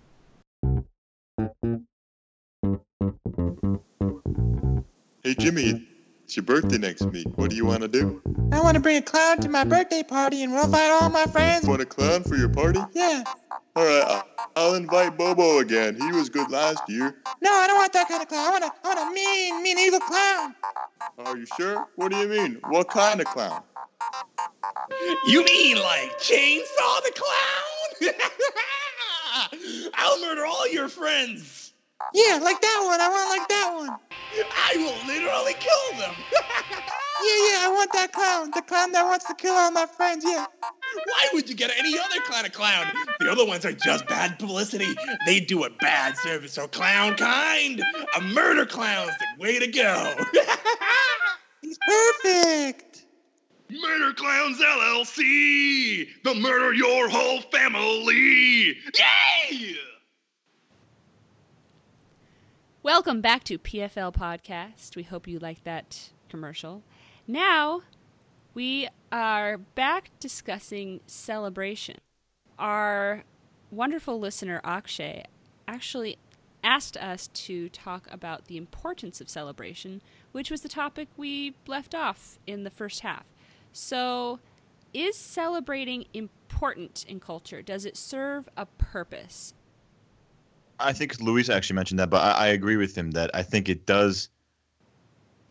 [5.23, 5.87] Hey Jimmy,
[6.23, 7.27] it's your birthday next week.
[7.35, 8.21] What do you want to do?
[8.51, 11.25] I want to bring a clown to my birthday party and we'll invite all my
[11.25, 11.63] friends.
[11.63, 12.79] You want a clown for your party?
[12.93, 13.23] Yeah.
[13.73, 15.95] All right, I'll, I'll invite Bobo again.
[15.95, 17.15] He was good last year.
[17.41, 18.47] No, I don't want that kind of clown.
[18.47, 20.55] I want a, I want a mean, mean evil clown.
[21.25, 21.87] Are you sure?
[21.95, 22.59] What do you mean?
[22.67, 23.63] What kind of clown?
[25.27, 28.13] You mean like Chainsaw the Clown?
[29.93, 31.73] I'll murder all your friends.
[32.13, 32.99] Yeah, like that one.
[32.99, 33.97] I want like that one.
[34.51, 36.15] I will literally kill them.
[37.23, 38.51] Yeah, yeah, I want that clown.
[38.51, 40.25] The clown that wants to kill all my friends.
[40.27, 40.45] Yeah.
[41.05, 42.87] Why would you get any other kind of clown?
[43.19, 44.93] The other ones are just bad publicity.
[45.27, 46.53] They do a bad service.
[46.53, 47.81] So clown kind,
[48.17, 50.15] a murder clown's the way to go.
[51.61, 53.05] He's perfect.
[53.69, 56.07] Murder Clowns LLC.
[56.23, 58.75] They'll murder your whole family.
[58.99, 59.75] Yay!
[62.83, 64.95] Welcome back to PFL Podcast.
[64.97, 66.83] We hope you liked that commercial.
[67.31, 67.83] Now,
[68.53, 71.95] we are back discussing celebration.
[72.59, 73.23] Our
[73.71, 75.23] wonderful listener, Akshay,
[75.65, 76.17] actually
[76.61, 80.01] asked us to talk about the importance of celebration,
[80.33, 83.27] which was the topic we left off in the first half.
[83.71, 84.41] So,
[84.93, 87.61] is celebrating important in culture?
[87.61, 89.53] Does it serve a purpose?
[90.81, 93.69] I think Luis actually mentioned that, but I, I agree with him that I think
[93.69, 94.27] it does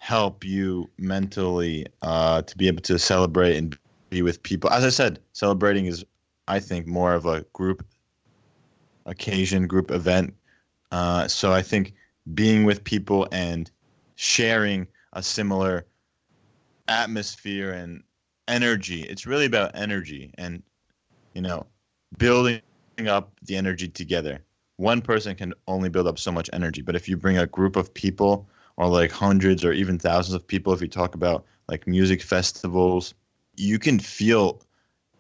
[0.00, 4.70] help you mentally uh, to be able to celebrate and be with people.
[4.70, 6.04] As I said, celebrating is,
[6.48, 7.84] I think, more of a group
[9.04, 10.34] occasion, group event.
[10.90, 11.92] Uh, so I think
[12.32, 13.70] being with people and
[14.16, 15.84] sharing a similar
[16.88, 18.02] atmosphere and
[18.48, 19.02] energy.
[19.02, 20.62] It's really about energy and,
[21.34, 21.66] you know,
[22.16, 22.62] building
[23.06, 24.42] up the energy together
[24.80, 26.80] one person can only build up so much energy.
[26.80, 30.46] But if you bring a group of people, or like hundreds or even thousands of
[30.46, 33.14] people, if you talk about like music festivals,
[33.56, 34.62] you can feel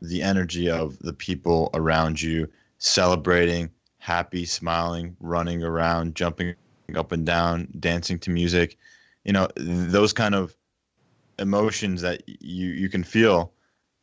[0.02, 6.54] the energy of the people around you celebrating, happy, smiling, running around, jumping
[6.96, 8.76] up and down, dancing to music.
[9.24, 10.56] You know, those kind of
[11.38, 13.52] emotions that you you can feel.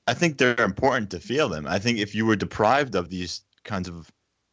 [0.08, 1.68] I think they're important to feel them.
[1.68, 4.10] I think if you were deprived of these kinds of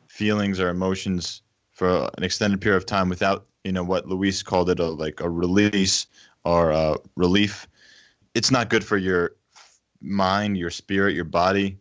[0.08, 4.70] feelings or emotions for an extended period of time without you know what Luis called
[4.70, 6.06] it a like a release
[6.44, 7.66] or a relief
[8.34, 9.32] it's not good for your
[10.00, 11.78] mind your spirit your body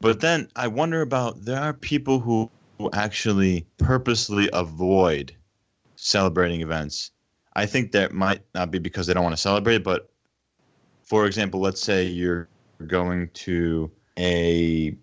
[0.00, 5.34] but then I wonder about there are people who, who actually purposely avoid
[5.96, 7.10] celebrating events
[7.54, 10.08] I think that might not be because they don't want to celebrate but
[11.02, 12.48] for example let's say you're
[12.86, 14.96] going to a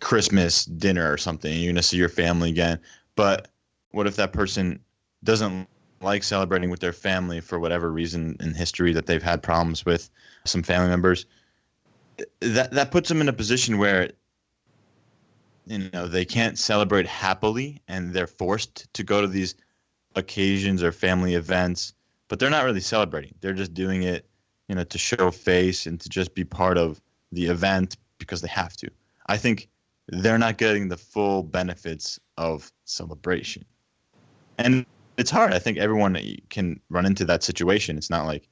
[0.00, 1.52] Christmas dinner or something.
[1.52, 2.80] You're gonna see your family again.
[3.16, 3.48] But
[3.90, 4.80] what if that person
[5.24, 5.68] doesn't
[6.00, 10.10] like celebrating with their family for whatever reason in history that they've had problems with
[10.44, 11.26] some family members?
[12.40, 14.10] That that puts them in a position where
[15.66, 19.54] you know they can't celebrate happily and they're forced to go to these
[20.16, 21.94] occasions or family events
[22.30, 23.34] but they're not really celebrating.
[23.40, 24.24] They're just doing it
[24.68, 27.00] you know to show face and to just be part of
[27.32, 28.88] the event because they have to.
[29.26, 29.68] I think
[30.06, 33.64] they're not getting the full benefits of celebration.
[34.58, 36.18] And it's hard i think everyone
[36.48, 38.48] can run into that situation it's not like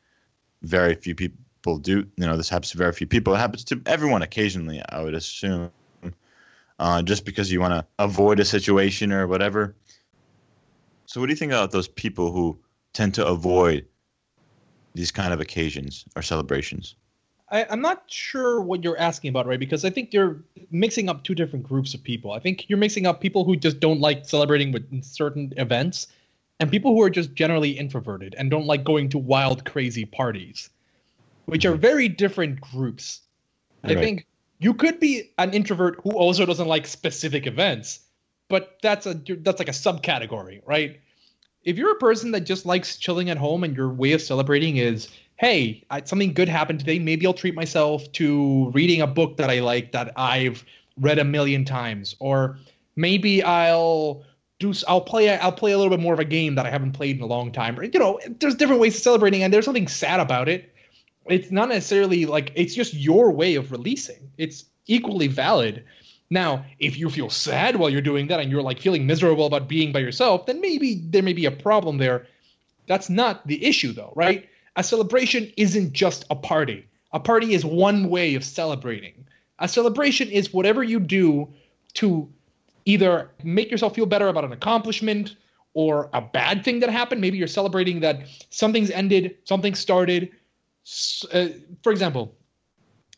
[0.62, 3.80] very few people do you know this happens to very few people it happens to
[3.86, 5.70] everyone occasionally i would assume
[6.78, 9.74] uh, just because you want to avoid a situation or whatever.
[11.06, 12.58] So, what do you think about those people who
[12.92, 13.86] tend to avoid
[14.94, 16.94] these kind of occasions or celebrations?
[17.50, 19.58] I, I'm not sure what you're asking about, right?
[19.58, 22.32] Because I think you're mixing up two different groups of people.
[22.32, 26.08] I think you're mixing up people who just don't like celebrating with certain events
[26.60, 30.70] and people who are just generally introverted and don't like going to wild, crazy parties,
[31.46, 33.20] which are very different groups.
[33.84, 34.26] I think
[34.58, 38.00] you could be an introvert who also doesn't like specific events,
[38.48, 41.00] but that's a that's like a subcategory, right?
[41.64, 44.78] If you're a person that just likes chilling at home and your way of celebrating
[44.78, 49.36] is, hey, I, something good happened today, maybe I'll treat myself to reading a book
[49.36, 50.64] that I like that I've
[50.98, 52.58] read a million times, or
[52.96, 54.24] maybe I'll
[54.58, 56.92] do I'll play I'll play a little bit more of a game that I haven't
[56.92, 57.78] played in a long time.
[57.78, 60.74] Or, you know, there's different ways of celebrating, and there's something sad about it
[61.28, 64.30] it's not necessarily like it's just your way of releasing.
[64.36, 65.84] It's equally valid.
[66.30, 69.68] Now, if you feel sad while you're doing that and you're like feeling miserable about
[69.68, 72.26] being by yourself, then maybe there may be a problem there.
[72.86, 74.48] That's not the issue though, right?
[74.76, 76.86] A celebration isn't just a party.
[77.12, 79.26] A party is one way of celebrating.
[79.58, 81.48] A celebration is whatever you do
[81.94, 82.30] to
[82.88, 85.36] either make yourself feel better about an accomplishment
[85.74, 87.20] or a bad thing that happened.
[87.20, 90.30] Maybe you're celebrating that something's ended, something started,
[91.34, 91.48] uh,
[91.82, 92.34] for example,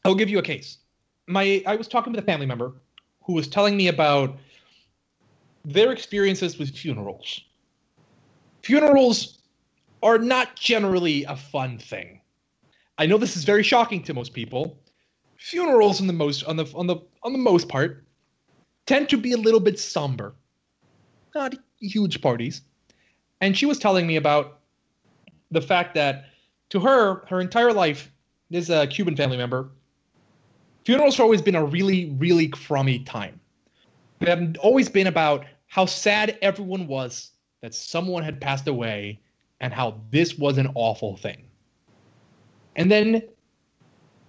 [0.04, 0.78] I'll give you a case.
[1.28, 2.72] My I was talking with a family member
[3.22, 4.36] who was telling me about
[5.64, 7.40] their experiences with funerals.
[8.62, 9.38] Funerals
[10.02, 12.20] are not generally a fun thing.
[12.98, 14.80] I know this is very shocking to most people.
[15.36, 18.04] Funerals, on the most on the on the on the most part,
[18.86, 20.34] tend to be a little bit somber.
[21.34, 22.62] Not huge parties.
[23.40, 24.60] And she was telling me about
[25.50, 26.26] the fact that
[26.70, 28.10] to her, her entire life,
[28.50, 29.70] this is a Cuban family member.
[30.84, 33.38] Funerals have always been a really, really crummy time.
[34.18, 37.30] They have always been about how sad everyone was
[37.62, 39.20] that someone had passed away
[39.60, 41.44] and how this was an awful thing.
[42.76, 43.22] And then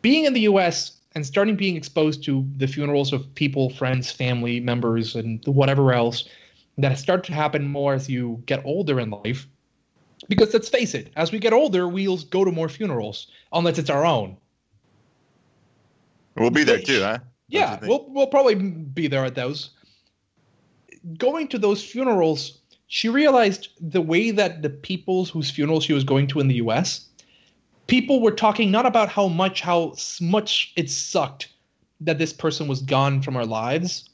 [0.02, 4.60] being in the US and starting being exposed to the funerals of people, friends, family
[4.60, 6.26] members, and whatever else
[6.78, 9.48] that start to happen more as you get older in life
[10.28, 13.90] because let's face it, as we get older, we'll go to more funerals unless it's
[13.90, 14.38] our own.
[16.36, 17.18] We'll be there too, huh?
[17.18, 19.72] Don't Yeah, we'll we'll probably be there at those.
[21.18, 26.04] Going to those funerals, she realized the way that the people whose funerals she was
[26.04, 27.08] going to in the U.S.
[27.92, 31.50] People were talking not about how much how much it sucked
[32.00, 34.10] that this person was gone from our lives,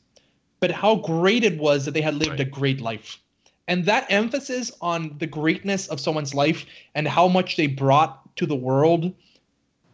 [0.59, 3.19] but how great it was that they had lived a great life.
[3.67, 8.47] And that emphasis on the greatness of someone's life and how much they brought to
[8.47, 9.13] the world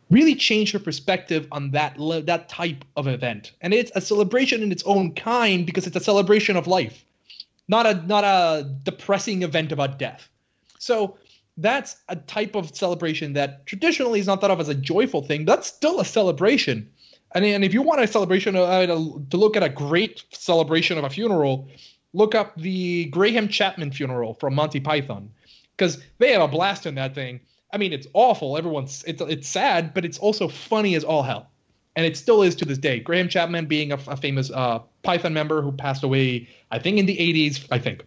[0.09, 3.51] really changed her perspective on that that type of event.
[3.59, 7.03] And it's a celebration in its own kind because it's a celebration of life,
[7.67, 10.29] not a not a depressing event about death.
[10.79, 11.17] So
[11.57, 15.45] that's a type of celebration that traditionally is not thought of as a joyful thing.
[15.45, 16.89] That's still a celebration.
[17.33, 20.97] And, and if you want a celebration uh, to to look at a great celebration
[20.97, 21.67] of a funeral,
[22.13, 25.31] look up the Graham Chapman funeral from Monty Python,
[25.75, 27.39] because they have a blast in that thing.
[27.71, 28.57] I mean, it's awful.
[28.57, 31.49] Everyone's it's it's sad, but it's also funny as all hell,
[31.95, 32.99] and it still is to this day.
[32.99, 37.07] Graham Chapman being a, a famous uh, Python member who passed away, I think in
[37.07, 37.65] the '80s.
[37.71, 38.05] I think.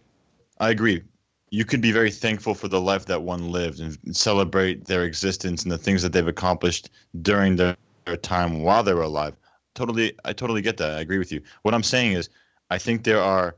[0.58, 1.02] I agree.
[1.50, 5.62] You could be very thankful for the life that one lived and celebrate their existence
[5.62, 6.90] and the things that they've accomplished
[7.22, 9.36] during their, their time while they were alive.
[9.74, 10.92] Totally, I totally get that.
[10.92, 11.40] I agree with you.
[11.62, 12.30] What I'm saying is,
[12.70, 13.56] I think there are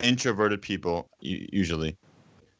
[0.00, 1.96] introverted people usually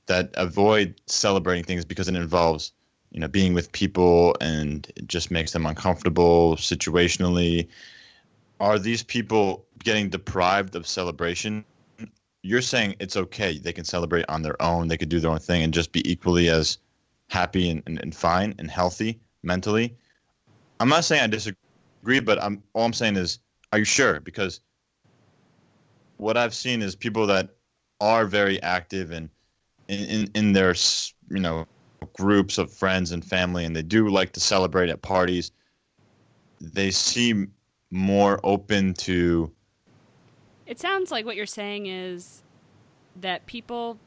[0.06, 2.72] that avoid celebrating things because it involves,
[3.12, 7.68] you know, being with people and it just makes them uncomfortable situationally.
[8.58, 11.64] Are these people getting deprived of celebration
[12.48, 13.58] you're saying it's okay.
[13.58, 14.88] They can celebrate on their own.
[14.88, 16.78] They could do their own thing and just be equally as
[17.28, 19.94] happy and, and, and fine and healthy mentally.
[20.80, 24.20] I'm not saying I disagree, but I'm all I'm saying is Are you sure?
[24.20, 24.60] Because
[26.16, 27.50] what I've seen is people that
[28.00, 29.28] are very active and
[29.88, 30.74] in, in, in their
[31.28, 31.66] you know
[32.14, 35.52] groups of friends and family, and they do like to celebrate at parties.
[36.62, 37.52] They seem
[37.90, 39.52] more open to
[40.68, 42.42] It sounds like what you're saying is
[43.16, 43.98] that people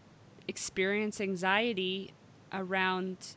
[0.47, 2.13] experience anxiety
[2.53, 3.35] around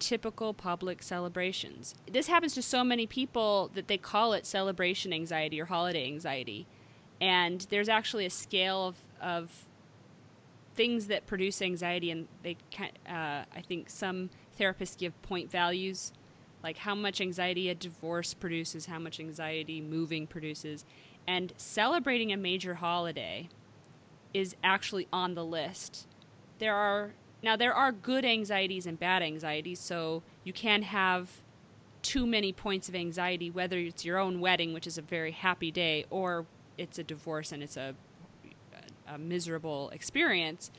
[0.00, 1.94] typical public celebrations.
[2.10, 6.66] This happens to so many people that they call it celebration anxiety or holiday anxiety.
[7.20, 9.66] And there's actually a scale of, of
[10.74, 16.12] things that produce anxiety, and they can, uh, I think some therapists give point values,
[16.62, 20.84] like how much anxiety a divorce produces, how much anxiety moving produces,
[21.28, 23.50] and celebrating a major holiday
[24.32, 26.08] is actually on the list.
[26.58, 27.12] There are
[27.42, 31.28] now there are good anxieties and bad anxieties, so you can have
[32.00, 35.70] too many points of anxiety, whether it's your own wedding, which is a very happy
[35.70, 36.46] day, or
[36.78, 37.94] it's a divorce and it's a,
[39.06, 40.70] a miserable experience.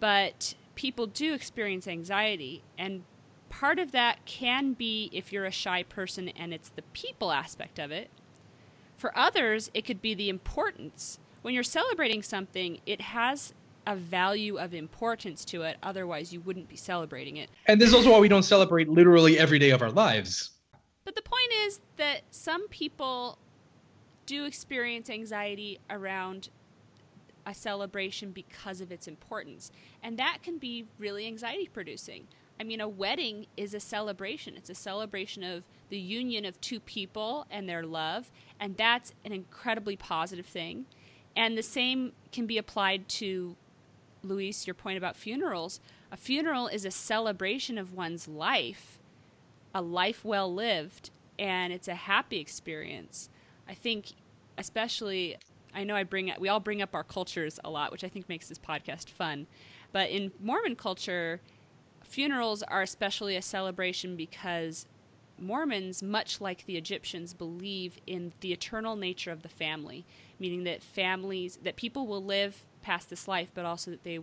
[0.00, 3.02] But people do experience anxiety, and
[3.50, 7.78] part of that can be if you're a shy person and it's the people aspect
[7.78, 8.08] of it.
[8.98, 11.20] For others, it could be the importance.
[11.42, 13.54] When you're celebrating something, it has
[13.86, 17.48] a value of importance to it, otherwise, you wouldn't be celebrating it.
[17.66, 20.50] And this is also why we don't celebrate literally every day of our lives.
[21.04, 23.38] But the point is that some people
[24.26, 26.50] do experience anxiety around
[27.46, 29.70] a celebration because of its importance.
[30.02, 32.28] And that can be really anxiety producing.
[32.60, 34.56] I mean, a wedding is a celebration.
[34.56, 38.30] It's a celebration of the union of two people and their love.
[38.58, 40.86] And that's an incredibly positive thing.
[41.36, 43.56] And the same can be applied to,
[44.22, 45.80] Luis, your point about funerals.
[46.10, 48.98] A funeral is a celebration of one's life,
[49.74, 53.28] a life well lived, and it's a happy experience.
[53.68, 54.12] I think,
[54.56, 55.36] especially,
[55.74, 58.28] I know I bring we all bring up our cultures a lot, which I think
[58.28, 59.46] makes this podcast fun.
[59.92, 61.40] But in Mormon culture,
[62.08, 64.86] funerals are especially a celebration because
[65.38, 70.04] Mormons, much like the Egyptians, believe in the eternal nature of the family,
[70.38, 74.20] meaning that families, that people will live past this life, but also that they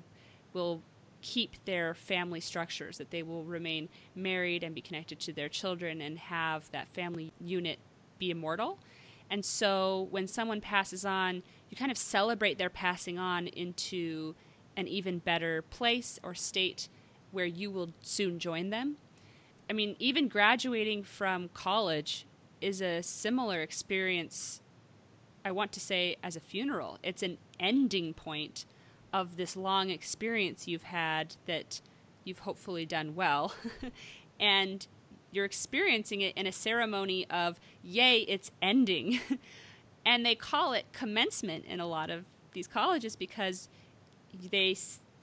[0.54, 0.82] will
[1.22, 6.02] keep their family structures, that they will remain married and be connected to their children
[6.02, 7.80] and have that family unit
[8.20, 8.78] be immortal.
[9.30, 14.36] And so when someone passes on, you kind of celebrate their passing on into
[14.78, 16.90] an even better place or state
[17.36, 18.96] where you will soon join them.
[19.70, 22.26] I mean, even graduating from college
[22.62, 24.62] is a similar experience,
[25.44, 26.98] I want to say, as a funeral.
[27.04, 28.66] It's an ending point
[29.12, 31.82] of this long experience you've had that
[32.24, 33.54] you've hopefully done well.
[34.40, 34.88] and
[35.32, 39.20] you're experiencing it in a ceremony of, yay, it's ending.
[40.06, 43.68] and they call it commencement in a lot of these colleges because
[44.52, 44.74] they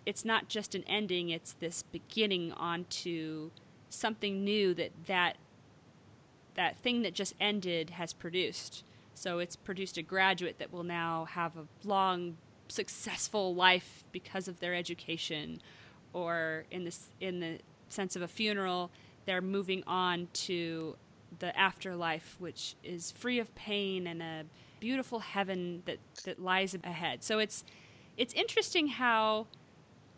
[0.04, 3.50] it's not just an ending it's this beginning onto
[3.88, 5.36] something new that that
[6.54, 8.84] that thing that just ended has produced.
[9.14, 12.36] So it's produced a graduate that will now have a long
[12.68, 15.60] successful life because of their education
[16.12, 18.90] or in this in the sense of a funeral
[19.26, 20.96] they're moving on to
[21.38, 24.44] the afterlife which is free of pain and a
[24.80, 27.22] beautiful heaven that that lies ahead.
[27.22, 27.64] So it's
[28.16, 29.46] it's interesting how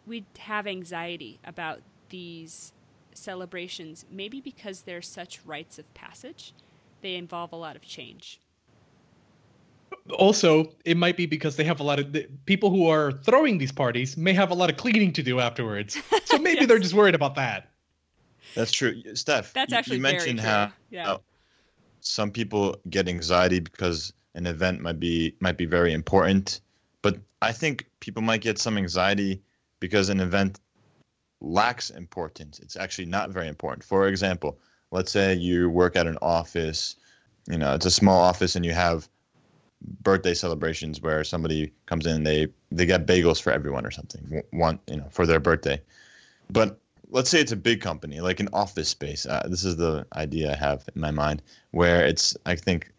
[0.06, 2.72] we have anxiety about these
[3.14, 6.52] celebrations, maybe because they're such rites of passage.
[7.00, 8.40] They involve a lot of change.
[10.18, 13.56] Also, it might be because they have a lot of the, people who are throwing
[13.58, 15.96] these parties may have a lot of cleaning to do afterwards.
[16.26, 16.68] So maybe Yes.
[16.68, 17.70] they're just worried about that.
[18.54, 19.52] That's true, Steph.
[19.52, 21.04] That's you- actually you very mentioned how Yeah.
[21.04, 21.20] how
[22.00, 26.60] some people get anxiety because an event might be might be very important,
[27.02, 29.42] but I think people might get some anxiety
[29.84, 30.60] because an event
[31.42, 32.58] lacks importance.
[32.58, 33.84] It's actually not very important.
[33.84, 34.58] For example,
[34.92, 36.96] let's say you work at an office,
[37.50, 39.06] you know, it's a small office and you have
[40.00, 44.42] birthday celebrations where somebody comes in and they they get bagels for everyone or something
[44.52, 45.78] one you know for their birthday
[46.48, 46.80] but
[47.10, 50.52] let's say it's a big company like an office space uh, this is the idea
[50.52, 52.90] i have in my mind where it's i think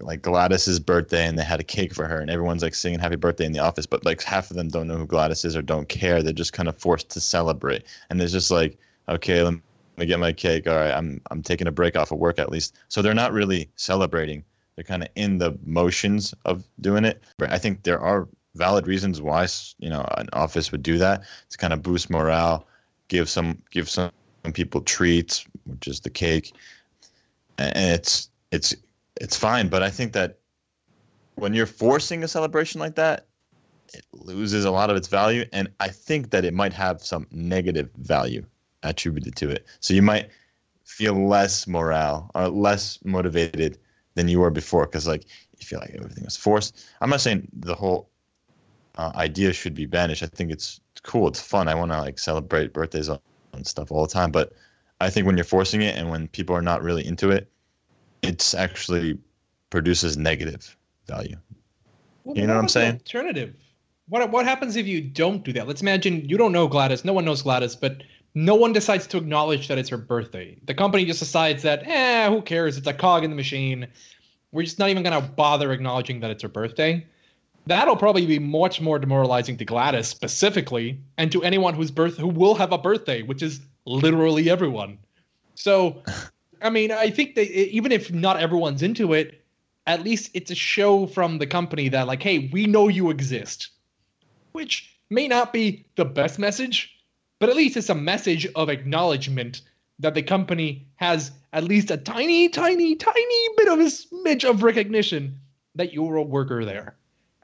[0.00, 3.16] like gladys's birthday and they had a cake for her and everyone's like singing happy
[3.16, 5.62] birthday in the office but like half of them don't know who gladys is or
[5.62, 6.22] don't care.
[6.22, 7.84] They're just kind of forced to celebrate.
[8.10, 8.78] And there's just like
[9.08, 9.54] okay let
[9.96, 10.66] me get my cake.
[10.66, 12.76] All right i'm i'm taking a break off of work at least.
[12.88, 14.44] So they're not really celebrating.
[14.74, 17.22] They're kind of in the motions of doing it.
[17.38, 19.46] But i think there are valid reasons why
[19.78, 21.24] you know an office would do that.
[21.50, 22.66] To kind of boost morale
[23.08, 24.10] give some give some
[24.52, 26.54] people treats which is the cake.
[27.58, 28.74] And it's it's
[29.20, 30.38] it's fine but i think that
[31.36, 33.26] when you're forcing a celebration like that,
[33.94, 37.26] it loses a lot of its value, and I think that it might have some
[37.30, 38.44] negative value
[38.82, 39.66] attributed to it.
[39.80, 40.30] So you might
[40.84, 43.78] feel less morale or less motivated
[44.14, 45.24] than you were before because like
[45.58, 46.84] you feel like everything was forced.
[47.00, 48.08] I'm not saying the whole
[48.96, 50.22] uh, idea should be banished.
[50.22, 51.28] I think it's cool.
[51.28, 51.68] It's fun.
[51.68, 54.30] I want to like celebrate birthdays and stuff all the time.
[54.30, 54.52] But
[55.00, 57.50] I think when you're forcing it and when people are not really into it,
[58.22, 59.18] it's actually
[59.70, 61.36] produces negative value.
[62.24, 62.94] Well, You know what I'm saying?
[62.94, 63.54] Alternative.
[64.08, 65.66] What what happens if you don't do that?
[65.66, 67.04] Let's imagine you don't know Gladys.
[67.04, 68.02] No one knows Gladys, but
[68.34, 70.58] no one decides to acknowledge that it's her birthday.
[70.66, 72.76] The company just decides that, eh, who cares?
[72.76, 73.86] It's a cog in the machine.
[74.52, 77.06] We're just not even gonna bother acknowledging that it's her birthday.
[77.66, 82.28] That'll probably be much more demoralizing to Gladys specifically, and to anyone whose birth who
[82.28, 84.98] will have a birthday, which is literally everyone.
[85.54, 86.02] So,
[86.66, 89.44] I mean, I think that even if not everyone's into it,
[89.86, 93.68] at least it's a show from the company that like hey we know you exist.
[94.52, 96.92] Which may not be the best message
[97.38, 99.60] but at least it's a message of acknowledgement
[99.98, 104.62] that the company has at least a tiny tiny tiny bit of a smidge of
[104.62, 105.38] recognition
[105.74, 106.96] that you're a worker there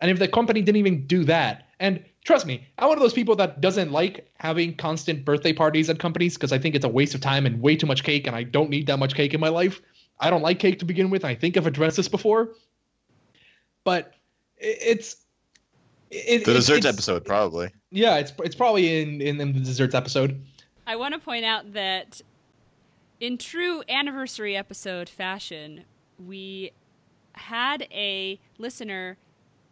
[0.03, 3.15] and if the company didn't even do that and trust me i'm one of those
[3.15, 6.89] people that doesn't like having constant birthday parties at companies because i think it's a
[6.89, 9.33] waste of time and way too much cake and i don't need that much cake
[9.33, 9.81] in my life
[10.21, 11.25] I don't like cake to begin with.
[11.25, 12.51] I think I've addressed this before,
[13.83, 14.15] but
[14.57, 15.17] it's
[16.13, 17.71] it, The desserts it's- episode, probably.
[17.91, 20.41] Yeah, it's it's probably in, in in the desserts episode.
[20.87, 22.21] I want to point out that
[23.19, 25.85] in true anniversary episode fashion,
[26.25, 26.71] we
[27.35, 29.17] had a listener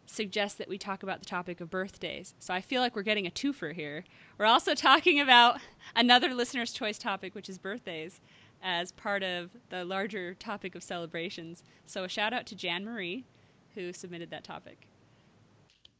[0.05, 2.33] suggest that we talk about the topic of birthdays.
[2.39, 4.03] So I feel like we're getting a twofer here.
[4.37, 5.59] We're also talking about
[5.95, 8.19] another listener's choice topic, which is birthdays,
[8.61, 11.63] as part of the larger topic of celebrations.
[11.85, 13.25] So a shout out to Jan Marie,
[13.75, 14.87] who submitted that topic.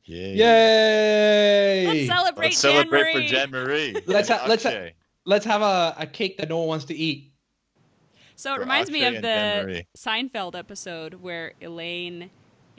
[0.06, 0.36] Yay.
[0.36, 1.88] Yay!
[1.88, 3.96] Let's celebrate, Let's celebrate Jan for Jan Marie.
[4.08, 4.90] Let's ha- let's ha-
[5.26, 7.32] Let's have a, a cake that no one wants to eat.
[8.36, 12.32] So it For reminds me of the Seinfeld episode where Elaine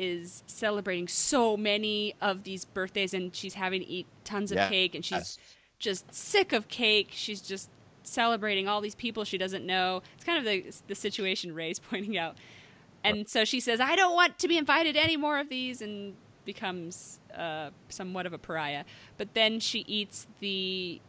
[0.03, 4.69] is celebrating so many of these birthdays and she's having to eat tons of Yeah.
[4.69, 5.39] cake and she's Yes.
[5.79, 7.11] just sick of cake.
[7.13, 7.71] She's just
[8.03, 10.03] celebrating all these people she doesn't know.
[10.15, 12.37] It's kind of the the situation Ray's pointing out.
[13.05, 16.15] And so she says, "I don't want to be invited any more of these," and
[16.45, 18.85] becomes uh, somewhat of a pariah.
[19.17, 21.01] But then she eats the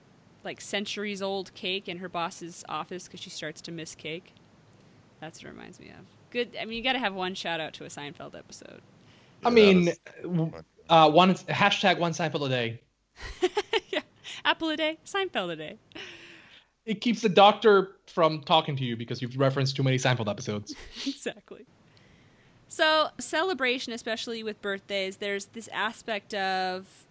[0.44, 4.34] like centuries old cake in her boss's office because she starts to miss cake.
[5.22, 6.06] That's what it reminds me of.
[6.34, 6.58] Good.
[6.60, 8.82] I mean, you got to have one shout out to a Seinfeld episode.
[9.46, 12.82] I mean, that uh, one hashtag one Seinfeld a day.
[13.90, 14.02] yeah,
[14.44, 15.78] apple a day, Seinfeld a day.
[16.88, 20.76] It keeps the doctor from talking to you because you've referenced too many Seinfeld episodes.
[21.06, 21.68] exactly.
[22.68, 27.06] So, celebration, especially with birthdays, there's this aspect of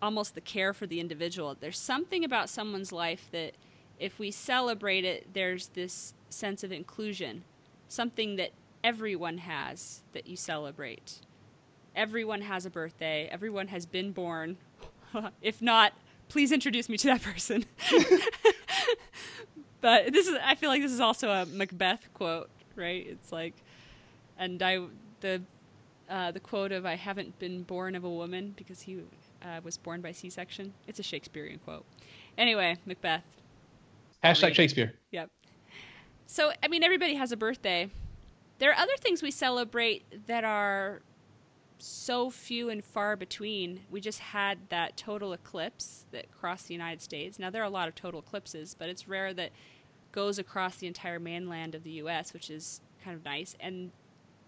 [0.00, 1.54] almost the care for the individual.
[1.60, 3.52] There's something about someone's life that,
[4.00, 7.44] if we celebrate it, there's this sense of inclusion,
[7.88, 8.52] something that
[8.84, 11.20] everyone has that you celebrate.
[11.94, 14.56] Everyone has a birthday, everyone has been born.
[15.42, 15.92] if not,
[16.28, 17.64] please introduce me to that person.
[19.80, 23.06] but this is I feel like this is also a Macbeth quote, right?
[23.08, 23.54] It's like
[24.38, 24.80] and I
[25.20, 25.42] the
[26.10, 29.00] uh, the quote of "I haven't been born of a woman because he
[29.42, 31.84] uh, was born by C-section." It's a Shakespearean quote.
[32.36, 33.22] Anyway, Macbeth.
[34.24, 34.54] Hashtag.
[34.54, 34.94] Shakespeare.
[35.10, 35.30] Yep.
[36.26, 37.90] So I mean, everybody has a birthday.
[38.58, 41.02] There are other things we celebrate that are
[41.78, 43.80] so few and far between.
[43.90, 47.38] We just had that total eclipse that crossed the United States.
[47.38, 49.50] Now there are a lot of total eclipses, but it's rare that
[50.12, 53.56] goes across the entire mainland of the U.S., which is kind of nice.
[53.58, 53.90] And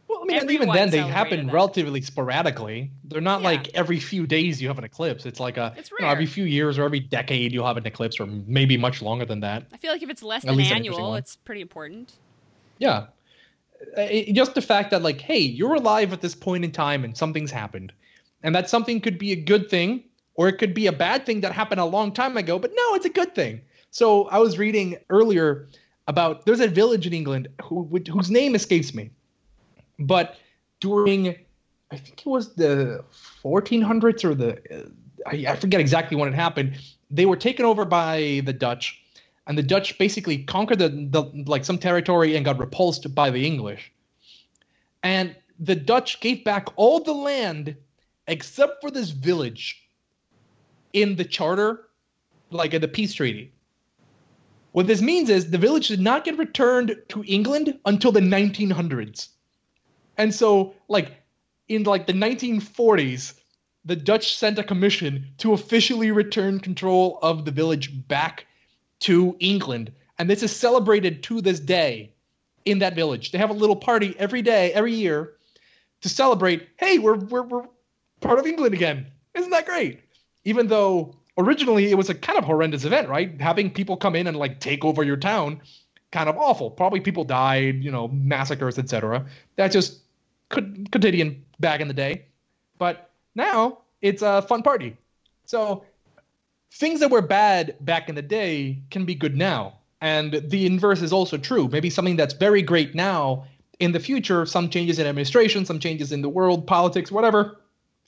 [0.06, 1.52] Well, I mean, even then, they happen that.
[1.52, 2.90] relatively sporadically.
[3.04, 3.48] They're not Yeah.
[3.48, 5.26] like every few days you have an eclipse.
[5.26, 7.86] It's like a It's you know, every few years or every decade you'll have an
[7.86, 9.64] eclipse, or maybe much longer than that.
[9.72, 12.12] I feel like if it's less At than least an annual, it's pretty important.
[12.78, 13.06] Yeah.
[13.96, 17.04] Uh, it- just the fact that, like, hey, you're alive at this point in time
[17.04, 17.92] and something's happened.
[18.42, 20.04] And that something could be a good thing
[20.34, 22.94] or it could be a bad thing that happened a long time ago, but no,
[22.94, 23.60] it's a good thing.
[23.90, 25.68] So I was reading earlier
[26.08, 29.10] about there's a village in England who, whose name escapes me.
[29.98, 30.36] But
[30.80, 31.36] during,
[31.92, 33.04] I think it was the
[33.42, 34.88] 1400s or the, uh,
[35.26, 36.78] I, I forget exactly when it happened,
[37.10, 39.00] they were taken over by the Dutch
[39.46, 43.46] and the Dutch basically conquered the, the like some territory and got repulsed by the
[43.46, 43.92] English.
[45.02, 47.76] And the Dutch gave back all the land
[48.26, 49.86] except for this village
[50.92, 51.88] in the charter,
[52.50, 53.52] like in the peace treaty.
[54.72, 59.28] What this means is the village did not get returned to England until the 1900s.
[60.16, 61.12] And so, like,
[61.68, 63.34] in like the 1940s,
[63.84, 68.46] the Dutch sent a commission to officially return control of the village back
[69.00, 72.12] to England, and this is celebrated to this day
[72.64, 73.32] in that village.
[73.32, 75.34] They have a little party every day, every year,
[76.00, 76.68] to celebrate.
[76.78, 77.64] Hey, we're we're we're
[78.20, 79.06] part of England again.
[79.34, 80.00] Isn't that great?
[80.44, 83.40] Even though originally it was a kind of horrendous event, right?
[83.40, 85.60] Having people come in and like take over your town,
[86.12, 86.70] kind of awful.
[86.70, 89.26] Probably people died, you know, massacres, etc.
[89.56, 90.00] That's just
[90.50, 92.26] quotidian back in the day,
[92.78, 94.96] but now it's a fun party.
[95.46, 95.84] So
[96.74, 101.02] things that were bad back in the day can be good now, and the inverse
[101.02, 101.68] is also true.
[101.68, 103.46] Maybe something that's very great now
[103.78, 107.60] in the future, some changes in administration, some changes in the world, politics, whatever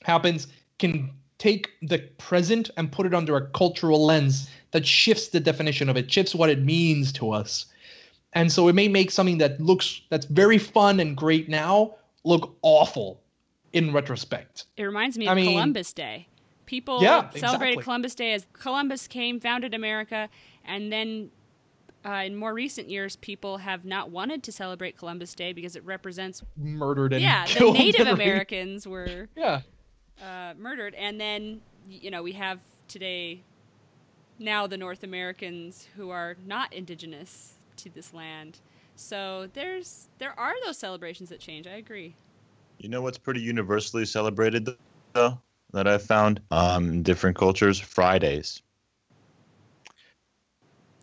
[0.03, 0.47] happens,
[0.79, 5.89] can take the present and put it under a cultural lens that shifts the definition
[5.89, 7.65] of it, shifts what it means to us.
[8.33, 12.55] And so it may make something that looks that's very fun and great now look
[12.61, 13.21] awful
[13.73, 14.65] in retrospect.
[14.75, 16.27] It reminds me I of mean- Columbus Day.
[16.67, 17.83] People Yeah, celebrated exactly.
[17.83, 20.29] Columbus Day as Columbus came, founded America,
[20.63, 21.31] and then
[22.05, 25.83] uh, in more recent years, people have not wanted to celebrate Columbus Day because it
[25.83, 29.61] represents Murdered and yeah the Native every- Americans were Yeah.
[30.21, 33.41] uh, murdered, and then you know we have today
[34.39, 38.59] now the North Americans who are not indigenous to this land.
[38.95, 41.65] So there's there are those celebrations that change.
[41.65, 42.15] I agree.
[42.77, 44.69] You know what's pretty universally celebrated
[45.13, 45.39] though
[45.73, 47.79] that I've found um, in different cultures?
[47.79, 48.61] Fridays.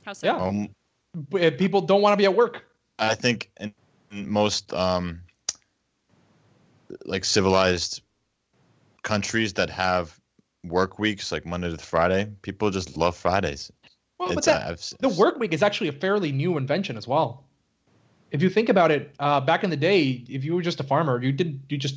[0.04, 0.26] How so?
[0.26, 0.36] Yeah.
[0.36, 0.68] Um,
[1.58, 2.64] People don't want to be at work.
[2.98, 3.72] I think in
[4.10, 5.20] in most um,
[7.04, 8.02] like civilized
[9.02, 10.18] countries that have
[10.64, 13.70] work weeks like Monday to Friday, people just love Fridays.
[14.18, 17.06] Well, but that, uh, I've the work week is actually a fairly new invention as
[17.06, 17.44] well.
[18.30, 20.84] If you think about it, uh, back in the day, if you were just a
[20.84, 21.96] farmer, you didn't you just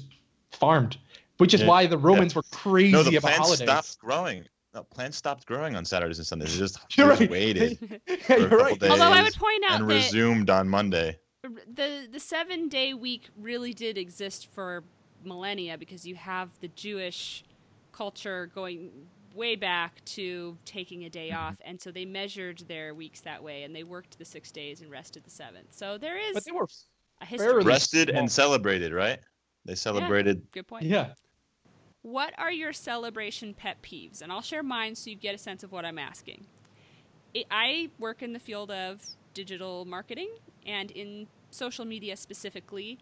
[0.51, 0.97] farmed,
[1.37, 3.67] which is Yeah, why the Romans were crazy No, the about plants holidays.
[3.67, 4.45] stopped growing.
[4.73, 6.53] No, plants stopped growing on Saturdays and Sundays.
[6.53, 7.29] They just, You're just right.
[7.29, 8.79] waited Yeah, you're right.
[8.79, 11.17] days Although I would point out and that resumed on Monday.
[11.43, 14.83] the the seven day week really did exist for
[15.23, 17.43] millennia because you have the Jewish
[17.91, 18.91] culture going
[19.33, 21.39] way back to taking a day mm-hmm.
[21.39, 24.81] off, and so they measured their weeks that way, and they worked the six days
[24.81, 25.67] and rested the seventh.
[25.71, 26.67] So there is But they were
[27.21, 27.63] a history.
[27.63, 28.19] Rested small.
[28.19, 29.19] and celebrated, right?
[29.65, 30.37] They celebrated.
[30.37, 30.83] Yeah, Good point.
[30.85, 31.13] Yeah.
[32.01, 34.21] What are your celebration pet peeves?
[34.21, 36.45] And I'll share mine so you get a sense of what I'm asking.
[37.51, 39.01] I work in the field of
[39.33, 40.29] digital marketing
[40.65, 42.97] and in social media specifically.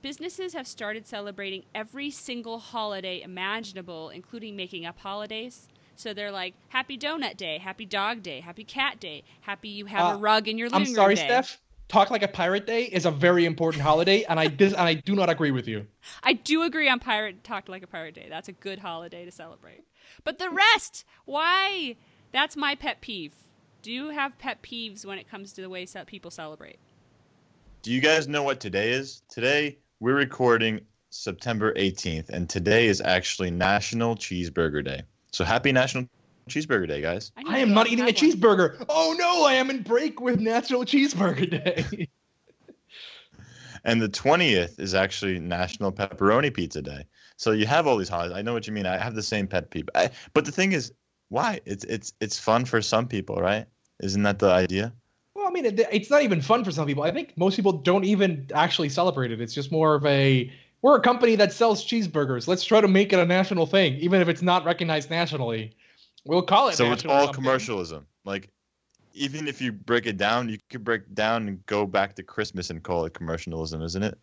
[0.00, 5.68] Businesses have started celebrating every single holiday imaginable, including making up holidays.
[5.96, 10.14] So they're like, Happy Donut Day, Happy Dog Day, Happy Cat Day, Happy you have
[10.14, 11.26] a Uh, rug in your living I'm sorry, room day.
[11.26, 11.60] Steph.
[11.88, 14.92] Talk like a pirate day is a very important holiday, and I dis- and I
[14.92, 15.86] do not agree with you.
[16.22, 18.26] I do agree on Pirate Talk Like a Pirate Day.
[18.28, 19.84] That's a good holiday to celebrate.
[20.22, 21.96] But the rest, why?
[22.30, 23.32] That's my pet peeve.
[23.80, 26.78] Do you have pet peeves when it comes to the way ce- people celebrate?
[27.80, 29.22] Do you guys know what today is?
[29.30, 35.04] Today we're recording September 18th, and today is actually National Cheeseburger Day.
[35.32, 36.06] So happy National
[36.48, 37.32] Cheeseburger Day, guys!
[37.36, 38.14] need I am not eating a one.
[38.14, 38.84] cheeseburger.
[38.88, 42.08] Oh no, I am in break with National Cheeseburger Day.
[43.84, 47.04] And the 20th is actually National Pepperoni Pizza Day.
[47.36, 48.36] So you have all these holidays.
[48.36, 48.86] I know what you mean.
[48.86, 49.88] I have the same pet peeve.
[49.94, 50.92] I, but the thing is,
[51.28, 51.60] why?
[51.64, 53.66] It's it's it's fun for some people, right?
[54.00, 54.92] Isn't that the idea?
[55.38, 57.04] well, I mean, it, it's not even fun for some people.
[57.04, 59.40] I think most people don't even actually celebrate it.
[59.40, 60.50] It's just more of a
[60.82, 62.48] we're a company that sells cheeseburgers.
[62.48, 65.72] Let's try to make it a national thing, even if it's not recognized nationally.
[66.28, 66.74] We'll call it.
[66.74, 68.06] So it's all commercialism.
[68.26, 68.50] Like,
[69.14, 72.68] even if you break it down, you could break down and go back to Christmas
[72.68, 74.18] and call it commercialism, isn't it?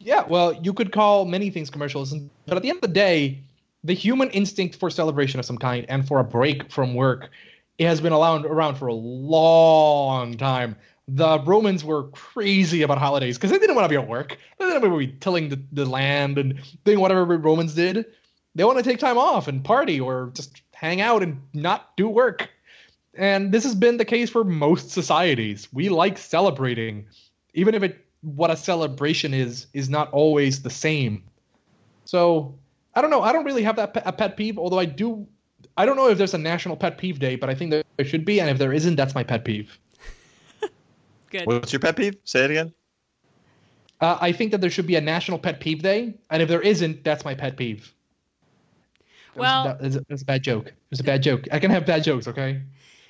[0.00, 3.40] Yeah, well, you could call many things commercialism, but at the end of the day,
[3.84, 7.30] the human instinct for celebration of some kind and for a break from work
[7.78, 10.76] it has been around around for a long time.
[11.06, 14.38] The Romans were crazy about holidays because they didn't want to be at work.
[14.58, 18.06] They didn't want to be tilling the, the land and doing whatever Romans did.
[18.54, 22.08] They want to take time off and party or just hang out and not do
[22.08, 22.50] work.
[23.14, 25.68] And this has been the case for most societies.
[25.72, 27.06] We like celebrating,
[27.54, 31.22] even if it what a celebration is is not always the same.
[32.04, 32.54] So
[32.94, 33.22] I don't know.
[33.22, 35.26] I don't really have that pe- a pet peeve, although I do.
[35.76, 38.24] I don't know if there's a national pet peeve day, but I think there should
[38.24, 39.78] be, and if there isn't, that's my pet peeve.
[41.30, 41.46] Good.
[41.46, 42.16] What's your pet peeve?
[42.24, 42.72] Say it again.
[44.00, 46.60] Uh, I think that there should be a national pet peeve day, and if there
[46.60, 47.92] isn't, that's my pet peeve.
[49.36, 50.66] Well- was, a, that was a bad joke.
[50.68, 51.46] It was a bad joke.
[51.52, 52.60] I can have bad jokes, okay?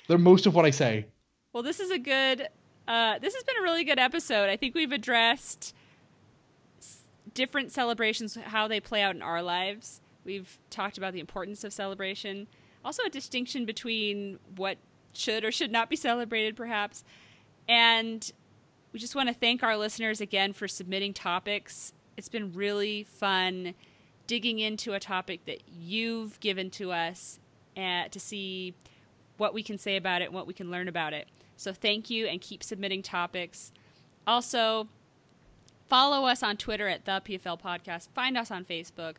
[0.07, 1.05] They're most of what I say.
[1.53, 2.47] Well, this is a good.
[2.87, 4.49] Uh, this has been a really good episode.
[4.49, 5.73] I think we've addressed
[6.79, 6.99] s-
[7.33, 10.01] different celebrations, how they play out in our lives.
[10.23, 12.47] We've talked about the importance of celebration,
[12.83, 14.77] also a distinction between what
[15.13, 17.03] should or should not be celebrated, perhaps.
[17.67, 18.31] And
[18.91, 21.93] we just want to thank our listeners again for submitting topics.
[22.17, 23.73] It's been really fun
[24.27, 27.39] digging into a topic that you've given to us
[27.75, 28.73] and to see
[29.37, 31.27] what we can say about it and what we can learn about it.
[31.57, 33.71] So thank you and keep submitting topics.
[34.27, 34.87] Also,
[35.87, 38.09] follow us on Twitter at the PFL Podcast.
[38.13, 39.15] Find us on Facebook.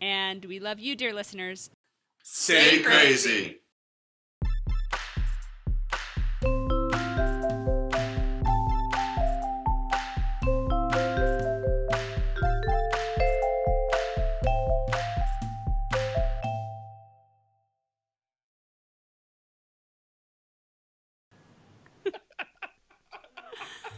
[0.00, 1.70] And we love you, dear listeners.
[2.22, 3.61] Stay crazy.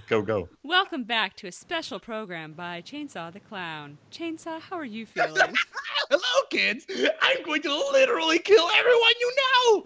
[0.06, 0.48] Go go.
[0.62, 3.96] Welcome back to a special program by Chainsaw the Clown.
[4.10, 5.34] Chainsaw, how are you feeling?
[6.10, 6.84] Hello, kids.
[7.22, 9.84] I'm going to literally kill everyone you know,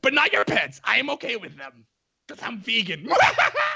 [0.00, 0.80] but not your pets.
[0.84, 1.84] I am okay with them
[2.26, 3.06] because I'm vegan.